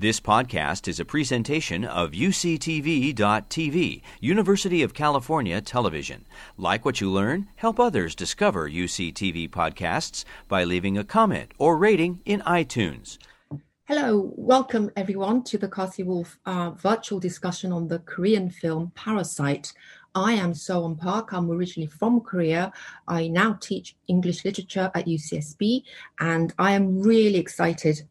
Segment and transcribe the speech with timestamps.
[0.00, 6.24] This podcast is a presentation of UCTV.tv, University of California Television.
[6.56, 12.20] Like what you learn, help others discover UCTV podcasts by leaving a comment or rating
[12.24, 13.18] in iTunes.
[13.86, 19.72] Hello, welcome everyone to the Carsey-Wolf uh, virtual discussion on the Korean film Parasite.
[20.14, 21.32] I am Sowon Park.
[21.32, 22.72] I'm originally from Korea.
[23.08, 25.82] I now teach English literature at UCSB,
[26.20, 28.02] and I am really excited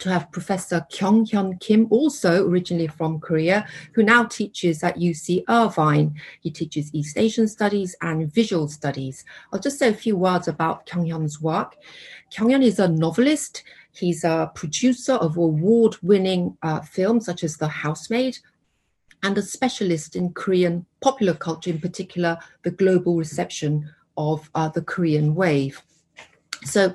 [0.00, 5.44] to have Professor Kyung Hyun Kim, also originally from Korea, who now teaches at UC
[5.48, 6.14] Irvine.
[6.40, 9.24] He teaches East Asian studies and visual studies.
[9.52, 11.76] I'll just say a few words about Kyung Hyun's work.
[12.34, 13.62] Kyung Hyun is a novelist.
[13.92, 18.38] He's a producer of award winning uh, films such as The Housemaid,
[19.22, 24.82] and a specialist in Korean popular culture, in particular, the global reception of uh, the
[24.82, 25.82] Korean wave.
[26.64, 26.94] So,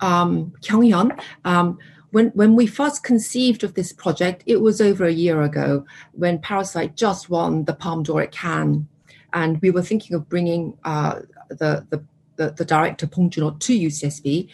[0.00, 1.78] um, Kyung Hyun, um,
[2.16, 6.38] when, when we first conceived of this project, it was over a year ago when
[6.38, 8.88] Parasite just won the Palme d'Or at Cannes.
[9.34, 12.02] And we were thinking of bringing uh, the, the,
[12.36, 14.48] the, the, director Bong Joon-ho to UCSB.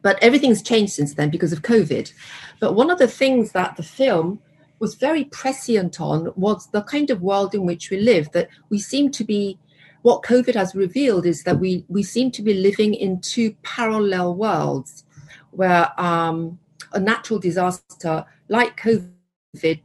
[0.00, 2.10] But everything's changed since then because of COVID.
[2.58, 4.40] But one of the things that the film
[4.78, 8.78] was very prescient on was the kind of world in which we live, that we
[8.78, 9.58] seem to be
[10.00, 14.34] what COVID has revealed is that we, we seem to be living in two parallel
[14.36, 15.04] worlds
[15.50, 16.58] where um,
[16.94, 19.80] a natural disaster like COVID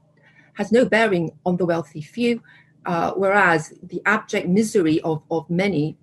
[0.54, 2.42] has no bearing on the wealthy few,
[2.86, 5.98] uh, whereas the abject misery of, of many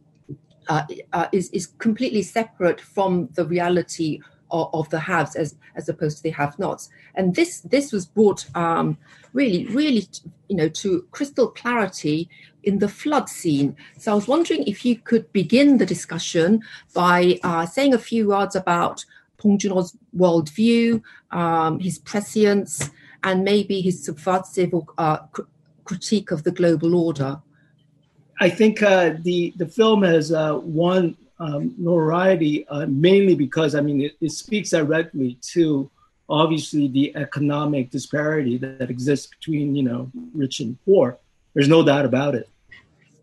[0.68, 0.82] uh,
[1.12, 6.18] uh, is, is completely separate from the reality of, of, the haves as, as opposed
[6.18, 6.88] to the have nots.
[7.14, 8.96] And this, this was brought um,
[9.32, 10.06] really, really,
[10.48, 12.28] you know, to crystal clarity
[12.62, 13.76] in the flood scene.
[13.98, 16.62] So I was wondering if you could begin the discussion
[16.94, 19.04] by uh, saying a few words about
[19.42, 22.90] Bong Joon-ho's worldview, um, his prescience,
[23.22, 25.42] and maybe his subversive uh, cr-
[25.84, 27.40] critique of the global order?
[28.40, 33.80] I think uh, the the film has uh, won um, notoriety uh, mainly because I
[33.80, 35.90] mean it, it, speaks directly to
[36.28, 41.18] obviously the economic disparity that exists between you know rich and poor.
[41.54, 42.48] There's no doubt about it.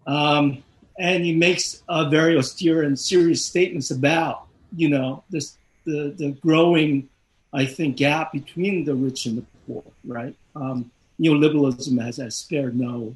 [0.08, 0.64] Um,
[0.98, 7.10] and he makes very austere and serious statements about you know this the, the growing,
[7.54, 10.36] I think, gap between the rich and the poor, right?
[10.56, 13.16] Um, neoliberalism has, has spared no,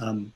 [0.00, 0.32] um,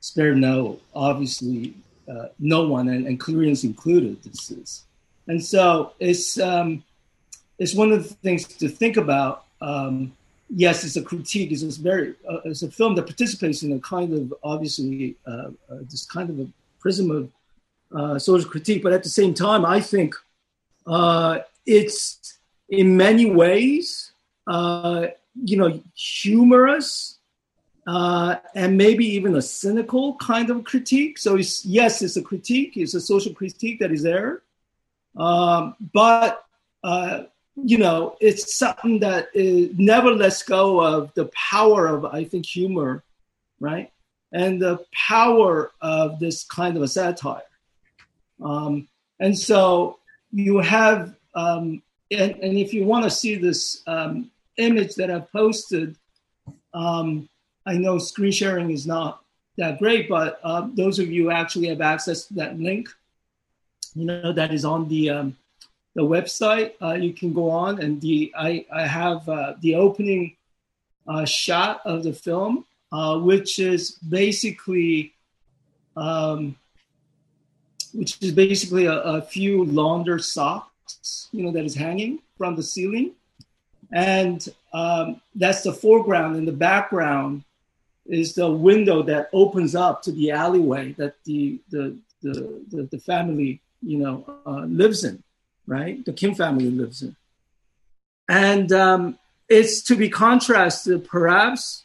[0.00, 1.74] spared no, obviously,
[2.10, 4.84] uh, no one, and, and, Koreans included, this is.
[5.26, 6.82] And so it's, um,
[7.58, 9.44] it's one of the things to think about.
[9.60, 10.12] Um,
[10.48, 11.52] yes, it's a critique.
[11.52, 15.78] It's very, uh, it's a film that participates in a kind of, obviously, uh, uh
[15.82, 16.48] this kind of a
[16.80, 17.30] prism of
[17.94, 18.82] uh, social critique.
[18.82, 20.14] But at the same time, I think
[20.88, 22.38] uh, it's
[22.68, 24.12] in many ways,
[24.46, 25.08] uh,
[25.44, 27.18] you know, humorous
[27.86, 31.18] uh, and maybe even a cynical kind of critique.
[31.18, 32.76] So it's, yes, it's a critique.
[32.76, 34.42] It's a social critique that is there,
[35.16, 36.44] um, but
[36.82, 37.24] uh,
[37.64, 43.02] you know, it's something that never lets go of the power of, I think, humor,
[43.58, 43.90] right?
[44.32, 47.42] And the power of this kind of a satire.
[48.40, 48.86] Um,
[49.18, 49.98] and so
[50.32, 55.30] you have, um, and, and, if you want to see this um, image that I've
[55.32, 55.96] posted,
[56.74, 57.28] um,
[57.66, 59.22] I know screen sharing is not
[59.56, 62.88] that great, but uh, those of you actually have access to that link,
[63.94, 65.36] you know, that is on the um,
[65.94, 66.74] the website.
[66.80, 70.36] Uh, you can go on and the I, I have uh, the opening
[71.06, 75.12] uh, shot of the film, uh, which is basically
[75.96, 76.56] um,
[77.92, 82.62] which is basically a, a few launder socks, you know, that is hanging from the
[82.62, 83.12] ceiling.
[83.92, 86.36] And um, that's the foreground.
[86.36, 87.44] In the background
[88.06, 92.98] is the window that opens up to the alleyway that the, the, the, the, the
[92.98, 95.22] family, you know, uh, lives in,
[95.66, 96.04] right?
[96.04, 97.16] The Kim family lives in.
[98.28, 101.84] And um, it's to be contrasted perhaps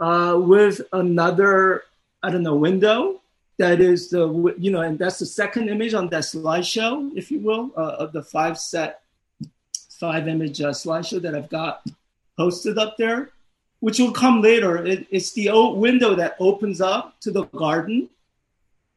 [0.00, 1.82] uh, with another,
[2.22, 3.20] I don't know, window
[3.58, 7.40] that is the you know and that's the second image on that slideshow if you
[7.40, 9.02] will uh, of the five set
[9.90, 11.82] five image uh, slideshow that i've got
[12.36, 13.30] posted up there
[13.80, 14.84] which will come later.
[14.84, 18.08] It, it's the old window that opens up to the garden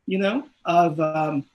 [0.07, 1.45] you know of um,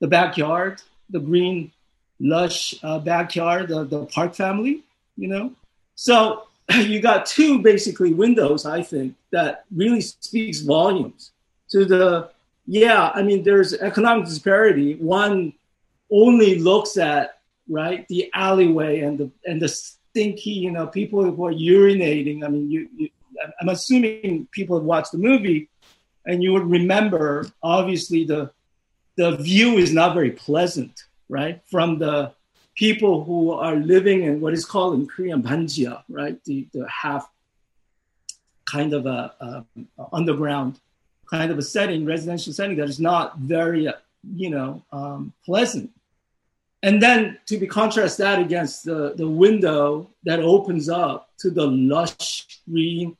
[0.00, 0.80] the backyard
[1.10, 1.72] the green
[2.20, 4.82] lush uh, backyard of the park family
[5.16, 5.52] you know.
[5.94, 11.32] So you got two basically windows i think that really speaks volumes
[11.76, 12.30] to the
[12.66, 15.52] yeah i mean there's economic disparity one
[16.10, 17.36] only looks at
[17.68, 18.06] right?
[18.08, 22.44] The alleyway and the and the stinky, you know, people who are urinating.
[22.44, 23.08] I mean, you, you
[23.60, 25.68] I'm assuming people have watched the movie,
[26.24, 28.50] and you would remember obviously the
[29.16, 31.62] the view is not very pleasant, right?
[31.66, 32.32] From the
[32.74, 36.42] people who are living in what is called in Korean banjia, right?
[36.44, 37.26] The, the half
[38.70, 39.64] kind of a, a,
[39.98, 40.78] a, underground
[41.30, 43.92] kind of a setting, residential setting that is not very, uh,
[44.34, 45.90] you know, um, pleasant.
[46.82, 51.66] And then to be contrast that against the, the window that opens up to the
[51.66, 53.16] lush green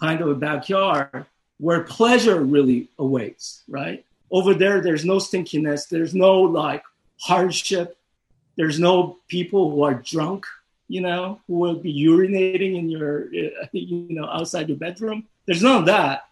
[0.00, 1.26] kind of a backyard
[1.58, 4.04] where pleasure really awaits, right?
[4.30, 6.82] Over there, there's no stinkiness, there's no like
[7.20, 7.98] hardship,
[8.56, 10.46] there's no people who are drunk,
[10.88, 13.32] you know, who will be urinating in your,
[13.72, 15.26] you know, outside your bedroom.
[15.46, 16.24] There's none of that.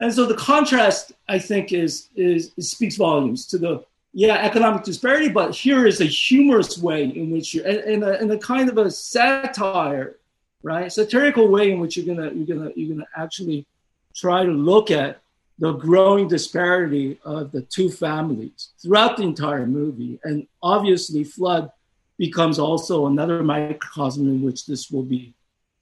[0.00, 5.28] And so the contrast, I think, is, is, speaks volumes to the yeah economic disparity.
[5.28, 8.78] But here is a humorous way in which you, in a, in a kind of
[8.78, 10.16] a satire,
[10.62, 13.66] right, satirical way in which you're gonna you're gonna you're gonna actually
[14.14, 15.20] try to look at
[15.58, 20.18] the growing disparity of the two families throughout the entire movie.
[20.24, 21.70] And obviously, Flood
[22.16, 25.34] becomes also another microcosm in which this will be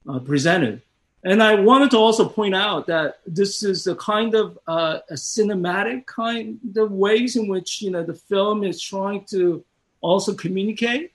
[0.09, 0.83] uh, presented.
[1.25, 5.15] And I wanted to also point out that this is a kind of uh, a
[5.15, 9.65] cinematic kind of ways in which you know the film is trying to
[10.01, 11.13] also communicate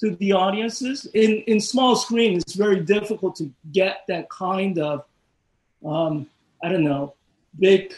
[0.00, 1.06] to the audiences.
[1.14, 5.04] In in small screen, it's very difficult to get that kind of
[5.84, 6.26] um,
[6.62, 7.14] I don't know
[7.58, 7.94] big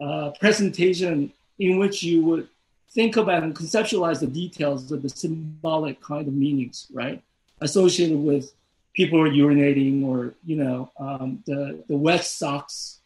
[0.00, 2.48] uh, presentation in which you would
[2.90, 7.22] think about and conceptualize the details of the symbolic kind of meanings, right,
[7.60, 8.52] associated with
[8.96, 13.00] people are urinating or you know um, the the wet socks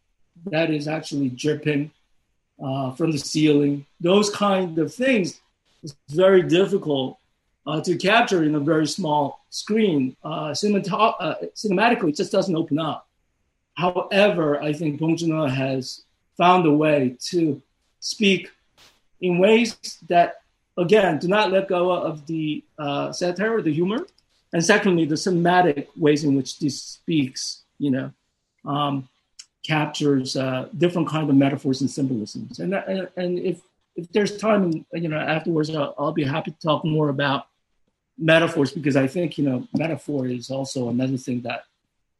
[0.46, 1.90] that is actually dripping
[2.62, 3.84] uh, from the ceiling.
[4.00, 5.40] Those kind of things
[5.82, 7.18] is very difficult
[7.66, 10.16] uh, to capture in a very small screen.
[10.24, 13.06] Uh, uh, cinematically, it just doesn't open up.
[13.74, 16.02] However, I think Bong Joon-ho has
[16.36, 17.60] found a way to
[18.00, 18.50] speak
[19.20, 19.76] in ways
[20.08, 20.42] that,
[20.76, 24.06] again, do not let go of the uh, satire, or the humor,
[24.52, 28.12] and secondly, the cinematic ways in which this speaks, you know,
[28.64, 29.08] um,
[29.64, 32.58] captures uh, different kind of metaphors and symbolisms.
[32.58, 33.60] And, and, and if,
[33.94, 37.46] if there's time, you know, afterwards, I'll, I'll be happy to talk more about
[38.18, 41.64] metaphors because I think, you know, metaphor is also another thing that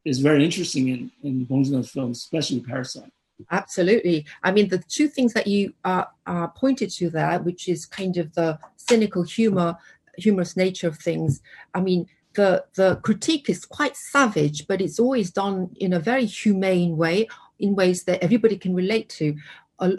[0.05, 3.11] is very interesting in, in Bong Joon-ho's films, especially Parasite.
[3.49, 4.25] Absolutely.
[4.43, 8.17] I mean, the two things that you uh, uh, pointed to there, which is kind
[8.17, 9.77] of the cynical humor,
[10.17, 11.41] humorous nature of things.
[11.73, 16.25] I mean, the the critique is quite savage, but it's always done in a very
[16.25, 17.27] humane way,
[17.59, 19.35] in ways that everybody can relate to.
[19.79, 19.91] Uh,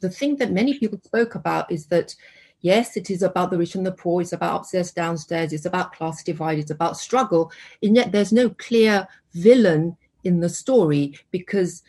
[0.00, 2.14] the, thing that many people spoke about is that
[2.60, 5.92] yes, it is about the rich and the poor, it's about upstairs, downstairs, it's about
[5.92, 11.82] class divide, it's about struggle, and yet there's no clear villain in the story because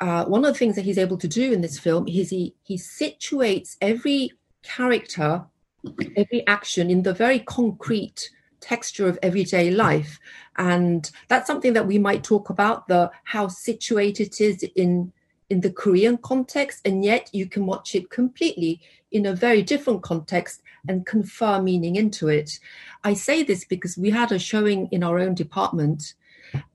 [0.00, 2.54] uh, one of the things that he's able to do in this film is he
[2.62, 4.32] he situates every
[4.62, 5.44] character,
[6.16, 8.30] every action in the very concrete
[8.60, 10.18] texture of everyday life,
[10.56, 15.12] and that's something that we might talk about the how situated it is in
[15.50, 20.02] in the Korean context, and yet you can watch it completely in a very different
[20.02, 22.58] context and confer meaning into it.
[23.04, 26.14] I say this because we had a showing in our own department.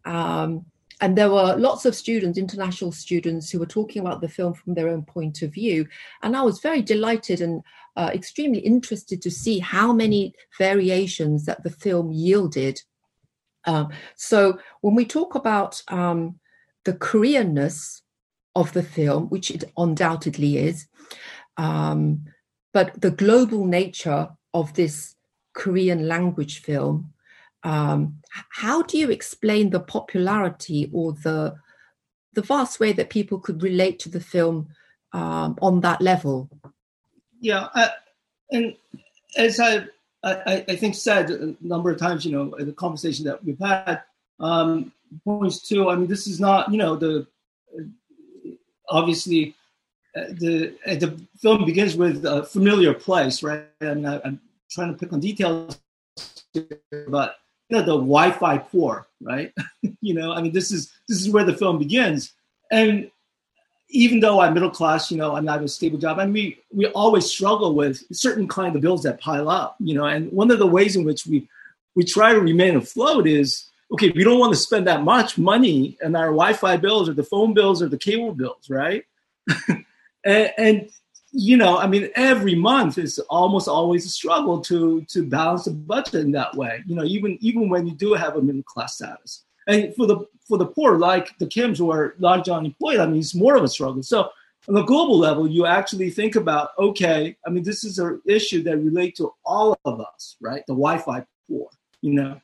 [0.06, 0.66] Um,
[1.04, 4.74] and there were lots of students, international students, who were talking about the film from
[4.74, 5.86] their own point of view.
[6.22, 7.62] And I was very delighted and
[7.98, 12.82] uh, extremely interested to see how many variations that the film yielded.
[13.66, 16.40] Um, so when we talk about um,
[16.86, 18.00] the Koreanness
[18.56, 20.88] of the film, which it undoubtedly is,
[21.58, 22.24] um,
[22.72, 25.16] but the global nature of this
[25.54, 27.13] Korean language film
[27.64, 31.56] um, how do you explain the popularity or the
[32.34, 34.68] the vast way that people could relate to the film
[35.14, 36.50] um, on that level?
[37.40, 37.90] Yeah, uh,
[38.52, 38.76] and
[39.38, 39.86] as I,
[40.24, 44.02] I, I think said a number of times, you know, the conversation that we've had,
[44.40, 44.92] um,
[45.24, 45.90] points to.
[45.90, 47.28] I mean, this is not, you know, the
[48.90, 49.56] obviously
[50.16, 53.66] uh, the uh, the film begins with a familiar place, right?
[53.82, 55.80] I mean, I, am trying to pick on details,
[57.08, 57.36] but
[57.74, 59.54] know, the Wi-Fi poor, right?
[60.02, 62.34] you know, I mean, this is this is where the film begins.
[62.72, 63.12] And
[63.90, 66.88] even though I'm middle class, you know, I'm not a stable job, and we we
[66.88, 70.06] always struggle with certain kind of bills that pile up, you know.
[70.06, 71.48] And one of the ways in which we
[71.96, 75.98] we try to remain afloat is okay, we don't want to spend that much money
[76.04, 79.04] on our Wi-Fi bills or the phone bills or the cable bills, right?
[80.26, 80.90] and, and
[81.34, 85.72] you know, I mean, every month is almost always a struggle to to balance the
[85.72, 86.84] budget in that way.
[86.86, 90.28] You know, even even when you do have a middle class status, and for the
[90.48, 93.64] for the poor, like the Kims who are largely unemployed, I mean, it's more of
[93.64, 94.04] a struggle.
[94.04, 94.30] So
[94.68, 98.62] on a global level, you actually think about, okay, I mean, this is an issue
[98.64, 100.64] that relate to all of us, right?
[100.68, 101.70] The Wi-Fi poor,
[102.02, 102.40] you know,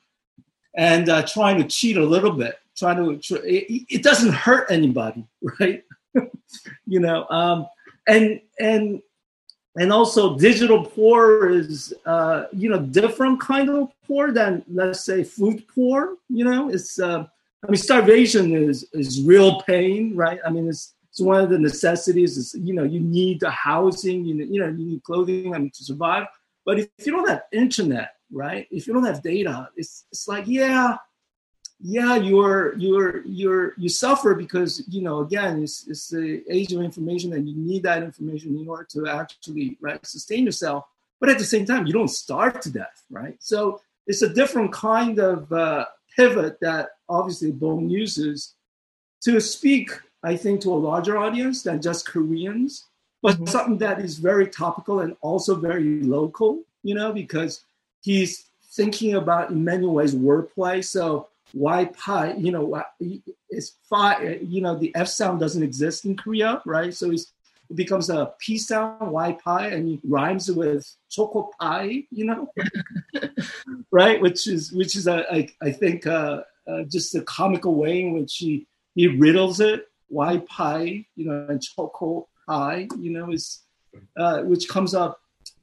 [0.75, 5.25] and uh, trying to cheat a little bit, trying to, it, it doesn't hurt anybody,
[5.59, 5.83] right?
[6.85, 7.67] you know, um,
[8.09, 9.01] and and
[9.77, 15.23] and also digital poor is uh, you know different kind of poor than let's say
[15.23, 16.17] food poor.
[16.27, 17.25] You know, it's uh,
[17.63, 20.39] I mean starvation is is real pain, right?
[20.45, 22.37] I mean it's it's one of the necessities.
[22.37, 25.59] Is you know you need the housing, you know, you know you need clothing, I
[25.59, 26.27] mean to survive.
[26.65, 28.67] But if you don't have internet, right?
[28.71, 30.97] If you don't have data, it's it's like yeah,
[31.81, 36.81] yeah, you're you're you're you suffer because you know again it's it's the age of
[36.81, 40.85] information and you need that information in order to actually right sustain yourself.
[41.19, 43.35] But at the same time, you don't starve to death, right?
[43.39, 48.55] So it's a different kind of uh, pivot that obviously Bong uses
[49.21, 49.91] to speak,
[50.23, 52.87] I think, to a larger audience than just Koreans,
[53.21, 53.45] but mm-hmm.
[53.45, 57.63] something that is very topical and also very local, you know, because
[58.01, 60.83] he's thinking about in many ways wordplay.
[60.83, 62.83] So Y pi, you know,
[63.49, 66.93] it's five, you know, the F sound doesn't exist in Korea, right?
[66.93, 67.21] So it
[67.73, 72.51] becomes a P sound, Y pi, and it rhymes with choco pie, you know,
[73.91, 74.21] right?
[74.21, 78.13] Which is, which is, a, I, I think, uh, uh, just a comical way in
[78.13, 83.61] which he, he riddles it, Y pi you know, and choco pie, you know, is,
[84.17, 85.19] uh, which comes up,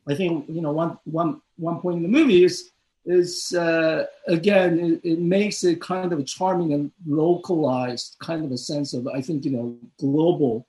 [0.08, 2.70] I think, you know, one, one, one point in the movie is,
[3.06, 8.50] is uh, again it, it, makes it kind of a charming and localized kind of
[8.50, 10.66] a sense of I think you know global,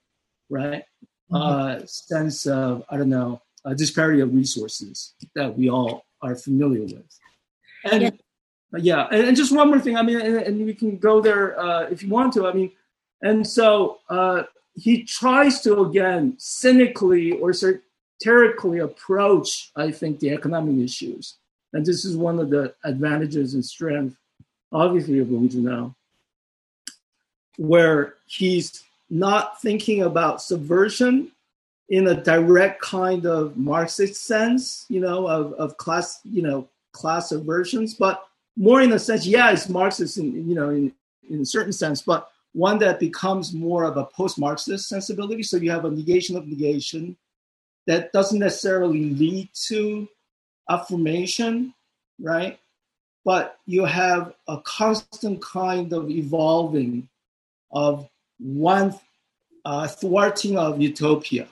[0.50, 0.84] right?
[1.32, 1.36] Mm-hmm.
[1.36, 6.84] Uh, sense of I don't know a disparity of resources that we all are familiar
[6.84, 7.20] with,
[7.92, 8.12] and yeah,
[8.78, 9.98] yeah and, and, just one more thing.
[9.98, 12.48] I mean, and, and we can go there uh, if you want to.
[12.48, 12.72] I mean,
[13.24, 14.44] and so uh,
[14.76, 21.38] he tries to again cynically or satirically approach I think the economic issues
[21.74, 24.16] and this is one of the advantages and strength,
[24.72, 25.94] obviously, of Bong Joon-ho,
[27.58, 31.32] where he's not thinking about subversion
[31.90, 37.32] in a direct kind of Marxist sense, you know, of, of class, you know, class
[37.32, 40.92] subversions, but more in a sense, yeah, it's Marxist in, you know, in,
[41.30, 45.44] in a certain sense, but one that becomes more of a post-Marxist sensibility.
[45.44, 47.16] So you have a negation of negation
[47.86, 50.10] that doesn't necessarily lead to
[50.70, 51.74] affirmation,
[52.20, 52.60] right?
[53.26, 57.10] But you have a constant kind of evolving
[57.72, 58.08] of
[58.40, 58.98] one
[59.66, 61.48] uh, thwarting of utopia,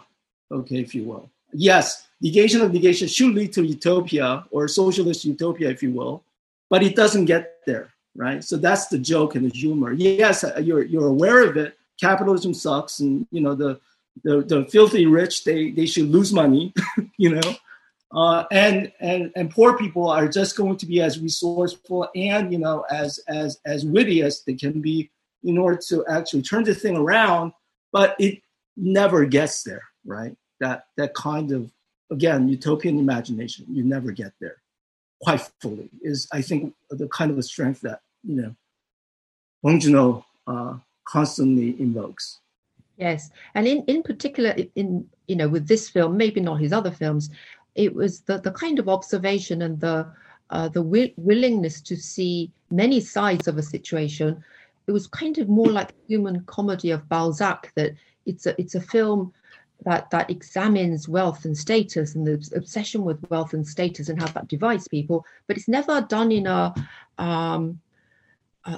[0.51, 1.29] okay, if you will.
[1.53, 6.24] Yes, negation of negation should lead to utopia or socialist utopia, if you will,
[6.69, 8.43] but it doesn't get there, right?
[8.43, 9.91] So that's the joke and the humor.
[9.91, 11.77] Yes, uh, you're you're aware of it.
[12.00, 13.79] Capitalism sucks, and you know the
[14.24, 16.74] the, the filthy rich they they should lose money,
[17.17, 17.55] you know
[18.15, 22.57] uh, and and and poor people are just going to be as resourceful and you
[22.57, 25.12] know as as as witty as they can be
[25.43, 27.51] in order to actually turn the thing around.
[27.91, 28.41] But it
[28.77, 30.36] never gets there right?
[30.60, 31.72] That that kind of
[32.12, 34.57] again utopian imagination you never get there
[35.24, 38.55] quite fully is i think the kind of a strength that you know
[39.63, 42.39] Bong Joon-ho uh, constantly invokes.
[42.98, 43.31] Yes.
[43.55, 47.31] And in in particular in you know with this film maybe not his other films
[47.75, 50.08] it was the, the kind of observation and the
[50.51, 54.44] uh, the wi- willingness to see many sides of a situation.
[54.88, 57.72] It was kind of more like human comedy of Balzac.
[57.75, 57.94] That
[58.25, 59.34] it's a it's a film
[59.84, 64.27] that that examines wealth and status and the obsession with wealth and status and how
[64.27, 65.25] that divides people.
[65.48, 66.74] But it's never done in a
[67.17, 67.79] um,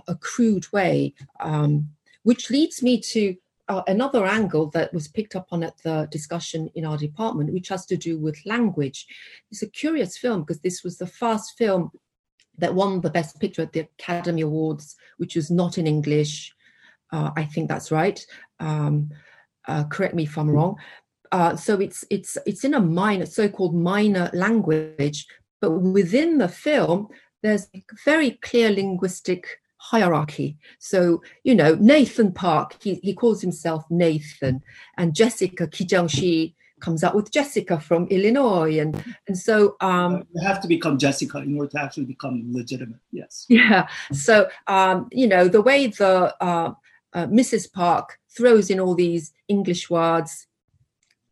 [0.08, 1.90] a, crude way, um,
[2.24, 3.36] which leads me to
[3.70, 7.68] uh, another angle that was picked up on at the discussion in our department, which
[7.70, 9.06] has to do with language.
[9.52, 11.92] It's a curious film because this was the first film
[12.58, 16.54] that won the Best Picture at the Academy Awards, which was not in English.
[17.12, 18.26] Uh, I think that's right.
[18.60, 19.12] Um,
[19.68, 20.78] uh, correct me if I'm wrong.
[21.32, 25.28] Uh, so it's it's it's in a minor, so-called minor language,
[25.60, 27.10] but within the film,
[27.44, 27.68] there's
[28.06, 30.58] very clear linguistic hierarchy.
[30.80, 34.62] So, you know, Nathan Park, he, he calls himself Nathan,
[34.98, 38.80] and Jessica Kijangshi comes out with Jessica from Illinois.
[38.80, 39.76] And, and so.
[39.82, 43.00] Um, you have to become Jessica in order to actually become legitimate.
[43.12, 43.46] Yes.
[43.50, 43.88] Yeah.
[44.12, 46.74] So, um, you know, the way the uh,
[47.14, 47.72] uh, Mrs.
[47.72, 50.48] Park throws in all these English words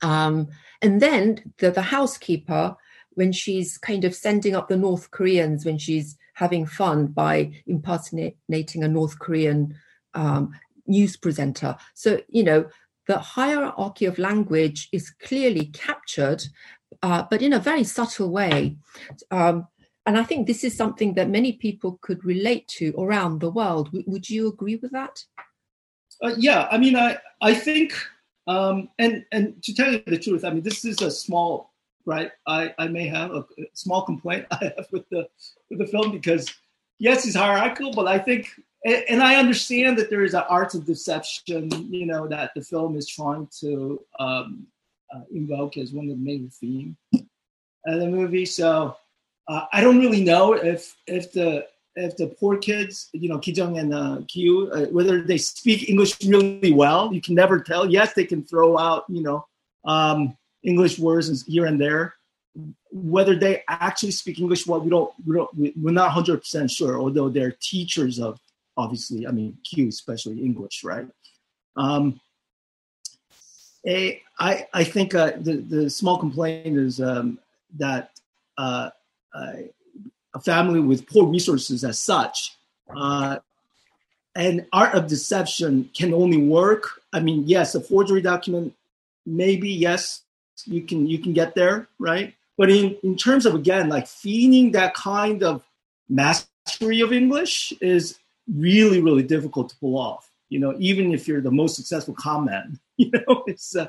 [0.01, 0.49] Um,
[0.81, 2.75] and then the, the housekeeper,
[3.11, 8.83] when she's kind of sending up the North Koreans when she's having fun by impersonating
[8.83, 9.75] a North Korean
[10.13, 10.51] um,
[10.85, 11.75] news presenter.
[11.93, 12.67] So, you know,
[13.07, 16.43] the hierarchy of language is clearly captured,
[17.01, 18.77] uh, but in a very subtle way.
[19.31, 19.67] Um,
[20.05, 23.87] and I think this is something that many people could relate to around the world.
[23.87, 25.23] W- would you agree with that?
[26.21, 27.93] Uh, yeah, I mean, I I think,
[28.47, 31.73] um, and and to tell you the truth, I mean, this is a small
[32.05, 32.31] right.
[32.47, 35.27] I I may have a small complaint I have with the
[35.69, 36.53] with the film because
[36.99, 38.49] yes, it's hierarchical, but I think
[38.85, 42.95] and, I understand that there is an art of deception, you know, that the film
[42.95, 44.67] is trying to um,
[45.13, 48.45] uh, invoke as one of the main themes of the movie.
[48.45, 48.95] So
[49.47, 53.79] uh, I don't really know if if the if the poor kids, you know, Kijung
[53.79, 57.13] and uh, Kyu, uh, whether they speak English really well.
[57.13, 57.89] You can never tell.
[57.89, 59.47] Yes, they can throw out, you know,
[59.85, 62.15] um, English words here and there.
[62.91, 66.99] Whether they actually speak English well, we don't, we don't we're not hundred percent sure.
[66.99, 68.39] Although they're teachers of
[68.77, 71.07] obviously, I mean, Q, especially English, right?
[71.75, 72.19] Um,
[73.85, 77.39] a, I, I think uh, the, the small complaint is um,
[77.77, 78.11] that
[78.57, 78.89] uh,
[79.33, 82.55] a family with poor resources as such,
[82.95, 83.37] uh,
[84.35, 87.01] and art of deception can only work.
[87.13, 88.73] I mean, yes, a forgery document,
[89.25, 90.21] maybe yes,
[90.65, 92.33] you can you can get there, right?
[92.57, 95.63] But in, in terms of again, like feeding that kind of
[96.09, 98.17] mastery of English is
[98.53, 100.31] really, really difficult to pull off.
[100.49, 103.87] You know, even if you're the most successful comment, you know, it's uh,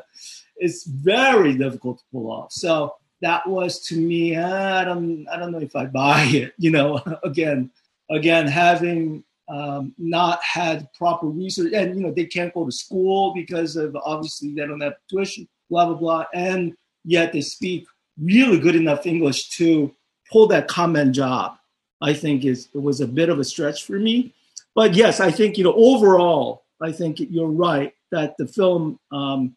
[0.56, 2.52] it's very difficult to pull off.
[2.52, 6.54] So that was to me, uh, I don't, I don't know if I buy it.
[6.58, 7.70] You know, again,
[8.10, 13.32] again, having um, not had proper research, and you know, they can't go to school
[13.34, 17.86] because of obviously they don't have tuition, blah blah blah, and yet they speak
[18.20, 19.94] really good enough English to
[20.30, 21.56] pull that con man job.
[22.00, 24.34] I think is it was a bit of a stretch for me
[24.76, 29.56] but yes, I think you know overall, I think you're right that the film um,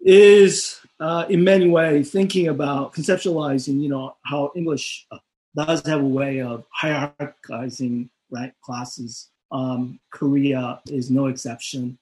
[0.00, 5.08] is uh, in many ways thinking about conceptualizing, you know, how English
[5.56, 9.30] does have a way of hierarchizing right classes.
[9.50, 11.98] Um, Korea is no exception.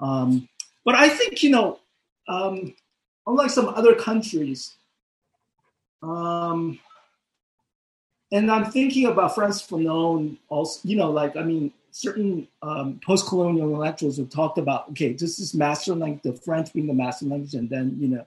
[0.00, 0.48] Um,
[0.86, 1.79] but I think you know,
[2.30, 2.74] um,
[3.26, 4.76] unlike some other countries,
[6.02, 6.78] um,
[8.32, 13.68] and I'm thinking about Frantz Fanon also, you know, like, I mean, certain um, post-colonial
[13.68, 17.54] intellectuals have talked about, okay, this is master language, the French being the master language,
[17.54, 18.26] and then, you know,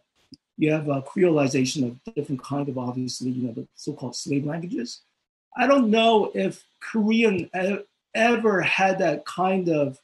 [0.58, 5.02] you have a creolization of different kind of, obviously, you know, the so-called slave languages.
[5.56, 7.50] I don't know if Korean
[8.14, 10.00] ever had that kind of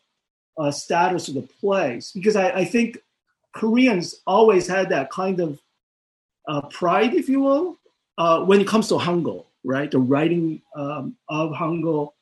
[0.57, 2.99] uh, status of the place, because I, I, think
[3.53, 5.59] Koreans always had that kind of
[6.47, 7.77] uh, pride, if you will,
[8.17, 9.89] uh, when it comes to Hangul right?
[9.89, 12.13] The writing um, of Hangul,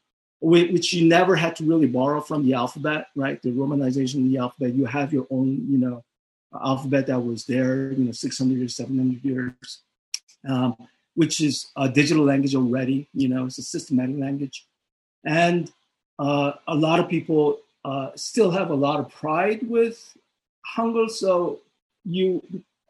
[0.41, 3.41] which you never had to really borrow from the alphabet, right?
[3.41, 4.73] The romanization of the alphabet.
[4.73, 6.03] You have your own, you know,
[6.53, 9.79] alphabet that was there, you know, 600 or 700 years,
[10.47, 10.75] um,
[11.15, 13.07] which is a digital language already.
[13.13, 14.65] You know, it's a systematic language,
[15.25, 15.71] and
[16.19, 20.15] uh, a lot of people uh, still have a lot of pride with
[20.75, 21.09] Hangul.
[21.09, 21.59] So
[22.03, 22.41] you,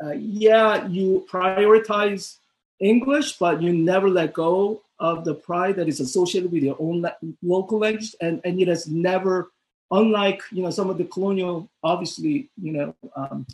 [0.03, 2.37] uh, yeah, you prioritize
[2.79, 7.05] English, but you never let go of the pride that is associated with your own
[7.43, 9.51] local language, and and it has never,
[9.91, 13.45] unlike you know some of the colonial, obviously you know um,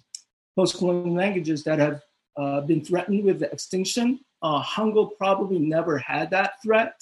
[0.56, 2.02] post-colonial languages that have
[2.38, 4.20] uh, been threatened with extinction.
[4.42, 7.02] Uh, Hangul probably never had that threat,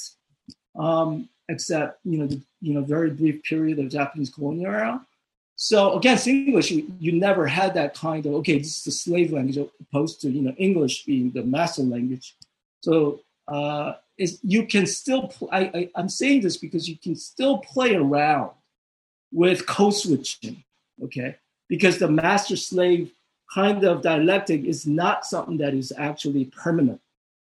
[0.75, 5.05] um, except you know the you know very brief period of Japanese colonial era.
[5.63, 9.57] So against English, you, never had that kind of okay, this is the slave language
[9.57, 12.35] opposed to you know English being the master language.
[12.81, 17.59] So uh, you can still pl- I, I, I'm saying this because you can still
[17.59, 18.49] play around
[19.31, 20.63] with code switching,
[21.03, 21.35] okay?
[21.69, 23.11] Because the master slave
[23.53, 27.01] kind of dialectic is not something that is actually permanent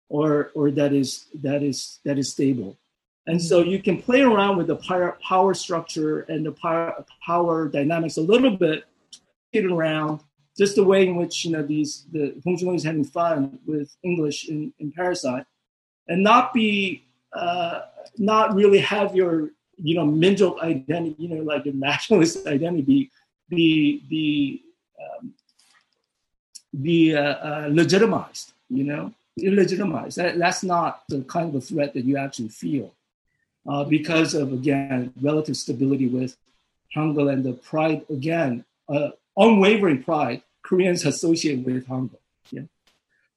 [0.08, 2.76] or or that is that is that is stable.
[3.26, 6.52] And so you can play around with the power, structure and the
[7.24, 8.84] power, dynamics a little bit,
[9.52, 10.20] get around
[10.56, 13.94] just the way in which you know these the Hong Joon is having fun with
[14.02, 15.44] English in, in Parasite,
[16.08, 17.80] and not be uh,
[18.16, 23.10] not really have your you know Min족 identity, you know, like your nationalist identity,
[23.50, 24.62] be be
[25.02, 25.34] um,
[26.80, 30.14] be uh, uh, legitimized, you know, illegitimized.
[30.14, 32.95] That, that's not the kind of threat that you actually feel
[33.68, 36.36] uh, because of, again, relative stability with
[36.94, 40.42] Hangul and the pride, again, uh, unwavering pride.
[40.62, 42.18] Koreans associate with Hangul.
[42.50, 42.62] Yeah.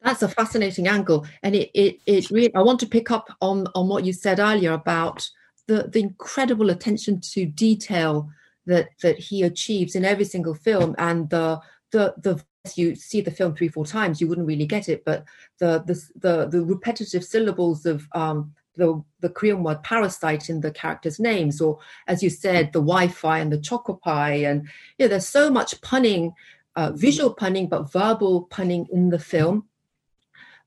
[0.02, 2.56] That's a fascinating angle, and it it it really.
[2.56, 5.30] I want to pick up on on what you said earlier about
[5.68, 8.30] the the incredible attention to detail
[8.66, 11.60] that that he achieves in every single film, and the
[11.92, 12.42] the the
[12.76, 15.26] you see the film three four times, you wouldn't really get it, but
[15.60, 20.72] the the the, the repetitive syllables of um, the, the Korean word parasite in the
[20.72, 25.28] characters' names, or as you said, the Wi-Fi and the choco pie, and yeah, there's
[25.28, 26.34] so much punning,
[26.76, 29.68] uh, visual punning, but verbal punning in the film,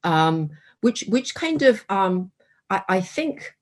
[0.05, 2.31] um, which which kind of um,
[2.71, 3.55] I, I, think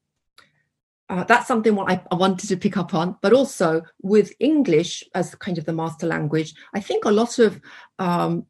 [1.08, 3.16] uh, that's something what I, I, wanted to pick up on.
[3.22, 7.60] But also with English as kind of the master language, I think a lot of
[7.98, 8.46] um,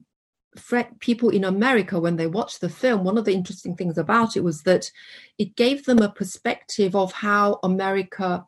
[0.98, 4.44] people in America, when they watched the film, one of the interesting things about it
[4.44, 4.90] was that
[5.38, 8.44] it gave them a perspective of how America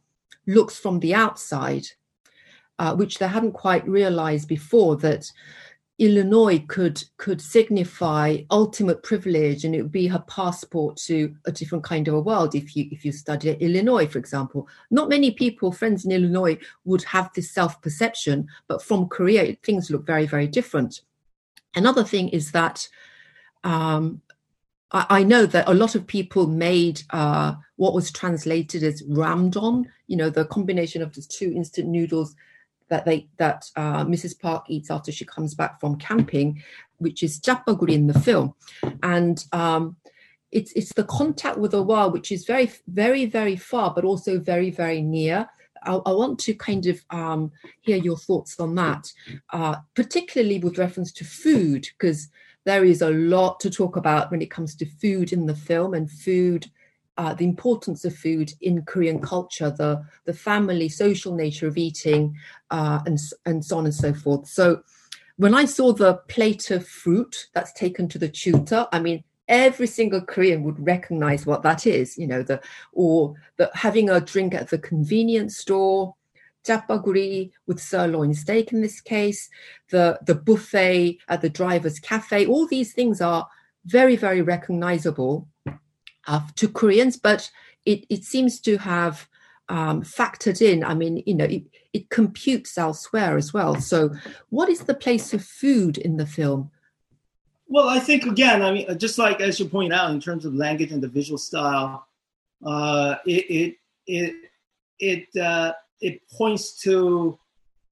[0.47, 1.87] looks from the outside,
[2.79, 5.31] uh, which they hadn't quite realized before that
[5.99, 11.85] Illinois could could signify ultimate privilege, and it would be her passport to a different
[11.85, 12.57] kind of a world.
[12.57, 17.05] If you if you study Illinois, for example, not many people, friends in Illinois, would
[17.05, 21.03] have this self perception, but from Korea, things look very very different.
[21.75, 22.89] Another thing is that
[23.65, 24.21] um,
[24.91, 29.87] I, I, know that a lot of people made uh, what was translated as ramdon,
[30.07, 32.35] you know, the combination of the two instant noodles
[32.89, 34.39] that they that uh, Mrs.
[34.39, 36.63] Park eats after she comes back from camping,
[36.99, 38.55] which is japaguri in the film,
[39.03, 39.97] and um,
[40.51, 44.39] it's it's the contact with the world which is very very very far, but also
[44.39, 45.49] very very near.
[45.85, 49.13] I, I want to kind of um, hear your thoughts on that,
[49.53, 52.29] uh, particularly with reference to food, because
[52.65, 55.95] there is a lot to talk about when it comes to food in the film
[55.95, 56.71] and food.
[57.19, 62.35] Uh, the importance of food in Korean culture, the the family social nature of eating,
[62.71, 64.49] uh, and and so on and so forth.
[64.49, 64.83] So,
[65.37, 69.87] when I saw the plate of fruit that's taken to the tutor, I mean, every
[69.87, 72.61] single Korean would recognize what that is, you know, the
[72.93, 76.15] or the having a drink at the convenience store,
[76.65, 79.49] japaguri with sirloin steak in this case,
[79.91, 82.47] the the buffet at the driver's cafe.
[82.47, 83.49] All these things are
[83.85, 85.49] very very recognizable
[86.27, 87.51] uh, to Koreans, but
[87.85, 89.29] it it seems to have
[89.69, 90.85] um, factored in.
[90.85, 93.81] I mean, you know, it, it computes elsewhere as well.
[93.81, 94.11] So,
[94.51, 96.71] what is the place of food in the film?
[97.73, 100.55] Well, I think again, I mean, just like as you point out, in terms of
[100.55, 102.07] language and the visual style,
[102.63, 104.35] uh, it it it
[104.99, 107.39] it, uh, it points to,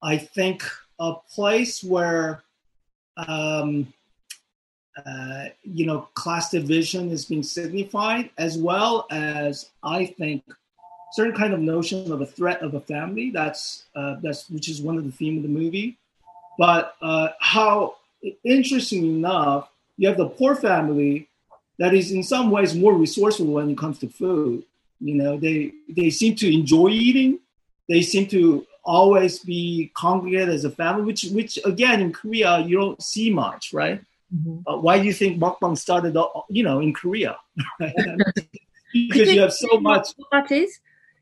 [0.02, 0.64] I think,
[0.98, 2.42] a place where,
[3.16, 3.90] um,
[5.06, 10.44] uh, you know, class division is being signified, as well as I think
[11.14, 13.30] certain kind of notion of a threat of a family.
[13.30, 15.96] That's uh, that's which is one of the theme of the movie,
[16.58, 17.94] but uh, how
[18.44, 19.69] interesting enough,
[20.00, 21.28] you have the poor family
[21.78, 24.64] that is in some ways more resourceful when it comes to food.
[24.98, 27.38] You know, they they seem to enjoy eating.
[27.86, 32.78] They seem to always be congregated as a family, which which again in Korea you
[32.78, 34.00] don't see much, right?
[34.34, 34.66] Mm-hmm.
[34.66, 36.16] Uh, why do you think mukbang started,
[36.48, 37.36] you know, in Korea?
[37.78, 40.08] because you, you, have so much.
[40.32, 40.80] That is.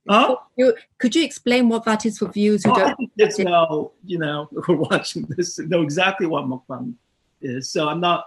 [0.09, 0.37] Huh?
[0.57, 3.39] You, could you explain what that is for viewers who oh, don't?
[3.41, 6.95] Know, you know, who are watching this know exactly what mukbang
[7.43, 7.71] is.
[7.71, 8.27] So I'm not.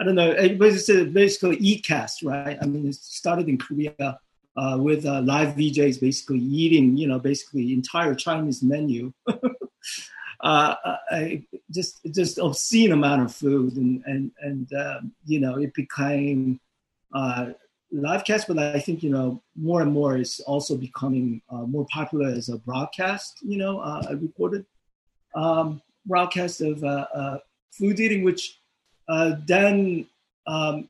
[0.00, 0.30] I don't know.
[0.30, 2.56] It's basically e-cast, right?
[2.62, 4.18] I mean, it started in Korea
[4.56, 9.12] uh, with uh, live VJs basically eating, you know, basically entire Chinese menu.
[10.40, 10.74] uh,
[11.10, 16.60] I, just just obscene amount of food, and and and um, you know, it became
[17.12, 17.50] uh,
[17.90, 21.86] live cast, but I think you know more and more is also becoming uh, more
[21.92, 23.38] popular as a broadcast.
[23.42, 24.64] You know, uh, a recorded
[25.34, 26.80] um, broadcast of
[27.72, 28.60] food eating, which
[29.08, 30.06] uh, then
[30.46, 30.88] um,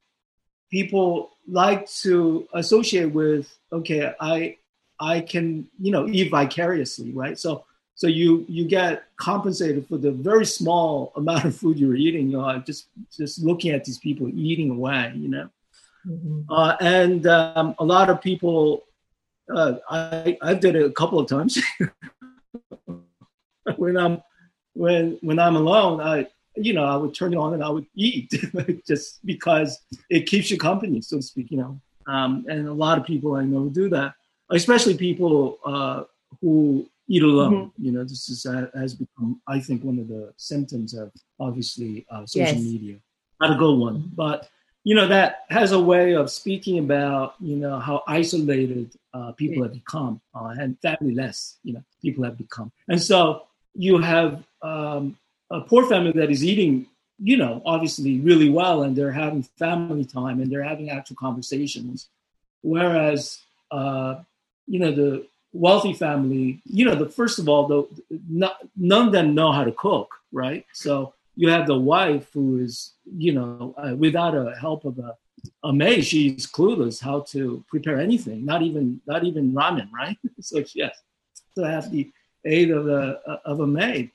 [0.71, 3.49] people like to associate with.
[3.73, 4.57] Okay, I
[5.01, 7.39] I can you know eat vicariously, right?
[7.39, 12.31] So so you you get compensated for the very small amount of food you're eating.
[12.31, 15.13] You know, just just looking at these people eating away.
[15.17, 15.51] You know.
[16.07, 16.51] Mm-hmm.
[16.51, 18.85] Uh, and um, a lot of people,
[19.55, 21.59] uh, I I did it a couple of times.
[23.77, 24.23] when I'm
[24.75, 26.29] when when I'm alone, I
[26.61, 28.33] you know I would turn it on and I would eat
[28.87, 29.79] just because
[30.11, 31.51] it keeps you company, so to speak.
[31.51, 34.15] You know, um, and a lot of people I know do that,
[34.51, 36.05] especially people uh,
[36.41, 37.55] who eat alone.
[37.55, 37.85] Mm-hmm.
[37.85, 42.07] You know, this is uh, has become I think one of the symptoms of obviously
[42.11, 42.63] uh, social yes.
[42.63, 42.97] media.
[43.41, 44.49] Not a good one, but
[44.85, 49.63] you know that has a way of speaking about you know how isolated uh, people
[49.63, 53.43] have become uh, and family-less you know people have become and so
[53.75, 55.17] you have um,
[55.51, 56.87] a poor family that is eating
[57.19, 62.09] you know, obviously really well, and they're having family time and they're having actual conversations.
[62.63, 64.21] Whereas, uh,
[64.67, 69.13] you know, the wealthy family, you know, the first of all, the not, none of
[69.13, 70.65] them know how to cook, right?
[70.73, 75.17] So you have the wife who is, you know, uh, without a help of a,
[75.65, 80.17] a maid, she's clueless how to prepare anything, not even not even ramen, right?
[80.41, 80.73] so has
[81.57, 82.11] to have the
[82.45, 84.11] aid of a of a maid,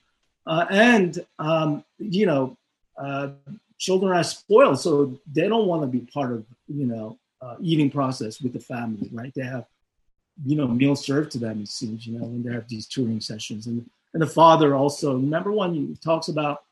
[0.46, 2.58] uh, and um, you know,
[2.98, 3.30] uh,
[3.78, 7.90] children are spoiled, so they don't want to be part of you know uh, eating
[7.90, 9.34] process with the family, right?
[9.34, 9.66] They have
[10.46, 11.62] you know meals served to them.
[11.62, 15.16] It seems you know when they have these touring sessions, and and the father also.
[15.16, 16.64] Remember when he talks about,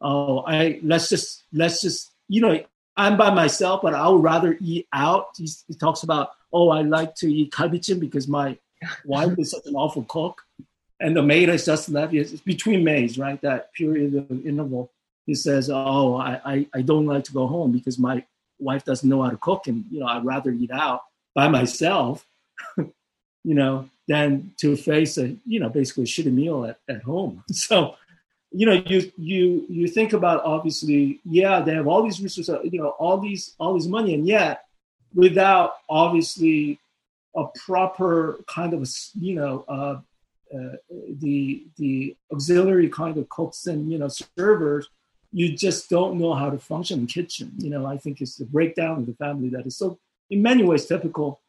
[0.00, 2.60] oh, I let's just let's just you know
[2.96, 5.28] I'm by myself, but I would rather eat out.
[5.36, 8.58] He, he talks about, oh, I like to eat kalbichim because my
[9.04, 10.42] wife is such an awful cook,
[11.00, 12.14] and the maid has just left.
[12.14, 13.40] It's between maids, right?
[13.40, 14.90] That period of interval.
[15.26, 18.24] He says, oh, I, I, I don't like to go home because my
[18.58, 21.02] wife doesn't know how to cook, and you know I'd rather eat out
[21.34, 22.26] by myself,
[22.76, 27.42] you know, than to face a you know basically a shitty meal at, at home.
[27.52, 27.96] So
[28.52, 32.82] you know you you you think about obviously yeah they have all these resources you
[32.82, 34.64] know all these all these money and yet
[35.14, 36.80] without obviously
[37.36, 38.88] a proper kind of
[39.20, 40.00] you know uh,
[40.54, 40.76] uh,
[41.18, 44.88] the the auxiliary kind of cooks and you know servers
[45.32, 48.44] you just don't know how to function in kitchen you know i think it's the
[48.44, 49.98] breakdown of the family that is so
[50.30, 51.40] in many ways typical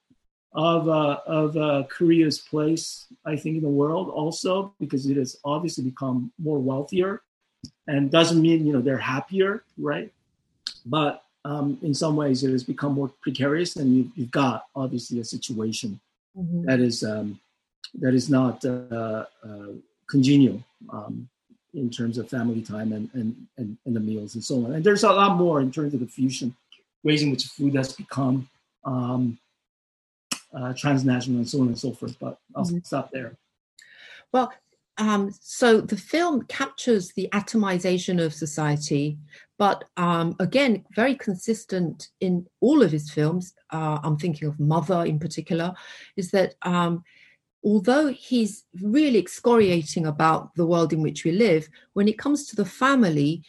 [0.53, 5.37] of uh, of uh, Korea's place, I think, in the world also because it has
[5.45, 7.21] obviously become more wealthier,
[7.87, 10.11] and doesn't mean you know they're happier, right?
[10.85, 15.19] But um, in some ways, it has become more precarious, and you, you've got obviously
[15.19, 15.99] a situation
[16.37, 16.65] mm-hmm.
[16.65, 17.39] that is um,
[17.99, 19.67] that is not uh, uh
[20.10, 21.27] congenial um,
[21.73, 24.73] in terms of family time and, and and and the meals and so on.
[24.73, 26.56] And there's a lot more in terms of the fusion
[27.04, 28.49] ways in which food has become.
[28.84, 29.38] Um,
[30.54, 32.17] uh, transnational and so on and so forth.
[32.19, 32.80] But I'll mm-hmm.
[32.84, 33.38] stop there.
[34.32, 34.51] Well,
[34.97, 39.17] um, so the film captures the atomization of society,
[39.58, 43.54] but um, again, very consistent in all of his films.
[43.71, 45.73] Uh, I'm thinking of Mother in particular,
[46.17, 47.04] is that um,
[47.63, 52.56] although he's really excoriating about the world in which we live, when it comes to
[52.56, 53.43] the family,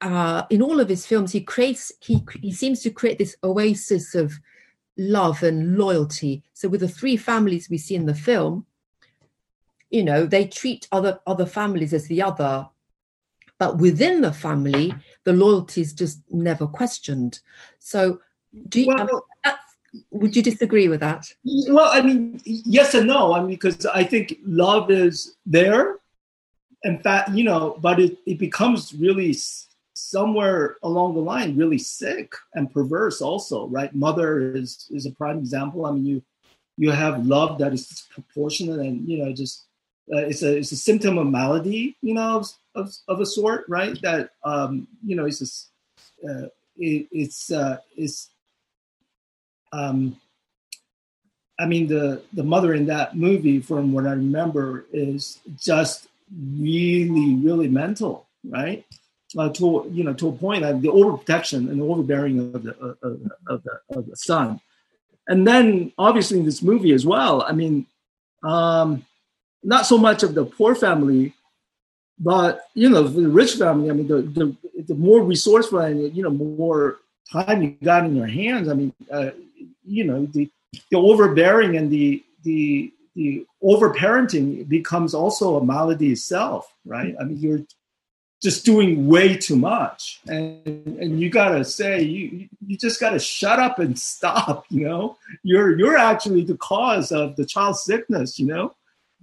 [0.00, 4.14] uh, in all of his films, he creates he he seems to create this oasis
[4.14, 4.34] of
[4.96, 6.42] love and loyalty.
[6.54, 8.66] So with the three families we see in the film,
[9.90, 12.68] you know, they treat other other families as the other,
[13.58, 14.94] but within the family,
[15.24, 17.40] the loyalty is just never questioned.
[17.78, 18.20] So,
[18.68, 19.26] do you, well,
[20.10, 21.32] would you disagree with that?
[21.44, 23.34] Well, I mean, yes and no.
[23.34, 25.98] I mean, because I think love is there,
[26.84, 29.32] in fact, you know, but it, it becomes really
[29.96, 35.38] somewhere along the line really sick and perverse also right mother is is a prime
[35.38, 36.22] example i mean you
[36.76, 39.64] you have love that is proportionate and you know just
[40.14, 43.64] uh, it's a it's a symptom of malady you know of, of, of a sort
[43.68, 45.70] right that um you know it's just
[46.28, 48.28] uh, it, it's uh it's
[49.72, 50.16] um
[51.58, 56.08] i mean the the mother in that movie from what i remember is just
[56.58, 58.84] really really mental right?
[59.36, 62.70] Uh, to you know to a point uh, the overprotection and the overbearing of the,
[62.78, 64.60] of, of, the of the son.
[65.28, 67.86] And then obviously in this movie as well i mean
[68.44, 69.04] um
[69.64, 71.32] not so much of the poor family
[72.20, 76.22] but you know the rich family i mean the the, the more resourceful and you
[76.22, 76.98] know more
[77.32, 79.30] time you got in your hands i mean uh,
[79.86, 80.50] you know the
[80.90, 87.14] the overbearing and the the the overparenting becomes also a malady itself right?
[87.20, 87.62] I mean you're
[88.42, 90.20] just doing way too much.
[90.28, 95.16] And and you gotta say you you just gotta shut up and stop you know?
[95.42, 98.74] You're you're actually the cause of the child's sickness you know?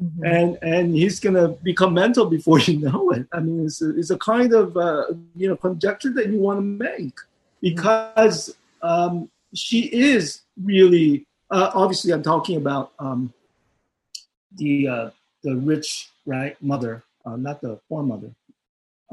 [0.01, 0.25] Mm-hmm.
[0.25, 3.27] and and he's gonna become mental before you know it.
[3.31, 6.57] I mean it's a, it's a kind of uh, you know conjecture that you want
[6.59, 7.17] to make
[7.61, 13.33] because um, she is really uh, obviously i'm talking about um,
[14.55, 15.09] the uh,
[15.43, 18.31] the rich right mother uh, not the poor mother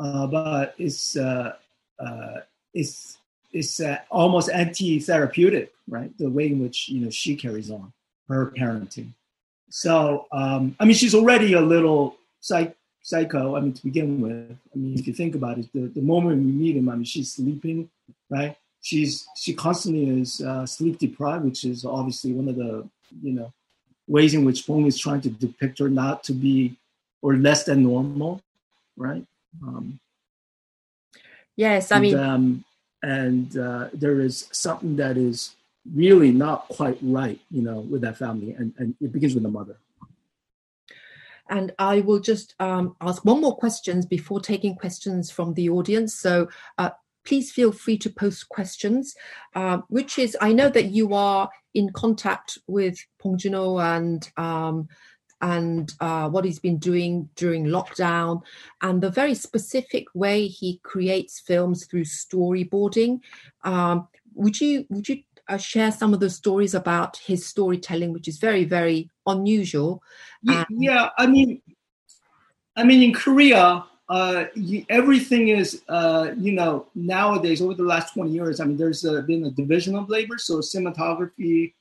[0.00, 1.55] uh, but it's uh,
[1.98, 2.40] uh,
[2.72, 3.18] it's
[3.53, 6.16] it's almost anti-therapeutic, right?
[6.18, 7.92] The way in which you know she carries on
[8.29, 9.11] her parenting.
[9.68, 13.57] So um, I mean, she's already a little psych- psycho.
[13.57, 14.57] I mean, to begin with.
[14.74, 17.05] I mean, if you think about it, the, the moment we meet him, I mean,
[17.05, 17.90] she's sleeping,
[18.31, 18.57] right?
[18.83, 22.88] She's she constantly is uh, sleep deprived, which is obviously one of the
[23.23, 23.53] you know
[24.07, 26.77] ways in which Bong is trying to depict her not to be
[27.23, 28.43] or less than normal,
[28.97, 29.25] right?
[29.62, 30.01] Um,
[31.61, 32.64] Yes, I and, mean, um,
[33.03, 35.57] and uh, there is something that is
[35.95, 39.51] really not quite right, you know, with that family, and and it begins with the
[39.51, 39.77] mother.
[41.51, 46.14] And I will just um, ask one more questions before taking questions from the audience.
[46.14, 46.90] So uh,
[47.25, 49.15] please feel free to post questions,
[49.55, 54.89] uh, which is, I know that you are in contact with Bong Joon-ho and um,
[55.43, 58.43] and uh, what he's been doing during lockdown,
[58.83, 63.21] and the very specific way he creates films through storyboarding.
[63.65, 68.29] Um, would you would you uh, share some of the stories about his storytelling, which
[68.29, 70.03] is very very unusual?
[70.43, 71.63] Yeah, yeah I mean,
[72.77, 78.12] I mean in Korea, uh, you, everything is, uh, you know, nowadays over the last
[78.12, 80.37] 20 years, I mean, there's uh, been a division of labor.
[80.37, 81.73] So cinematography,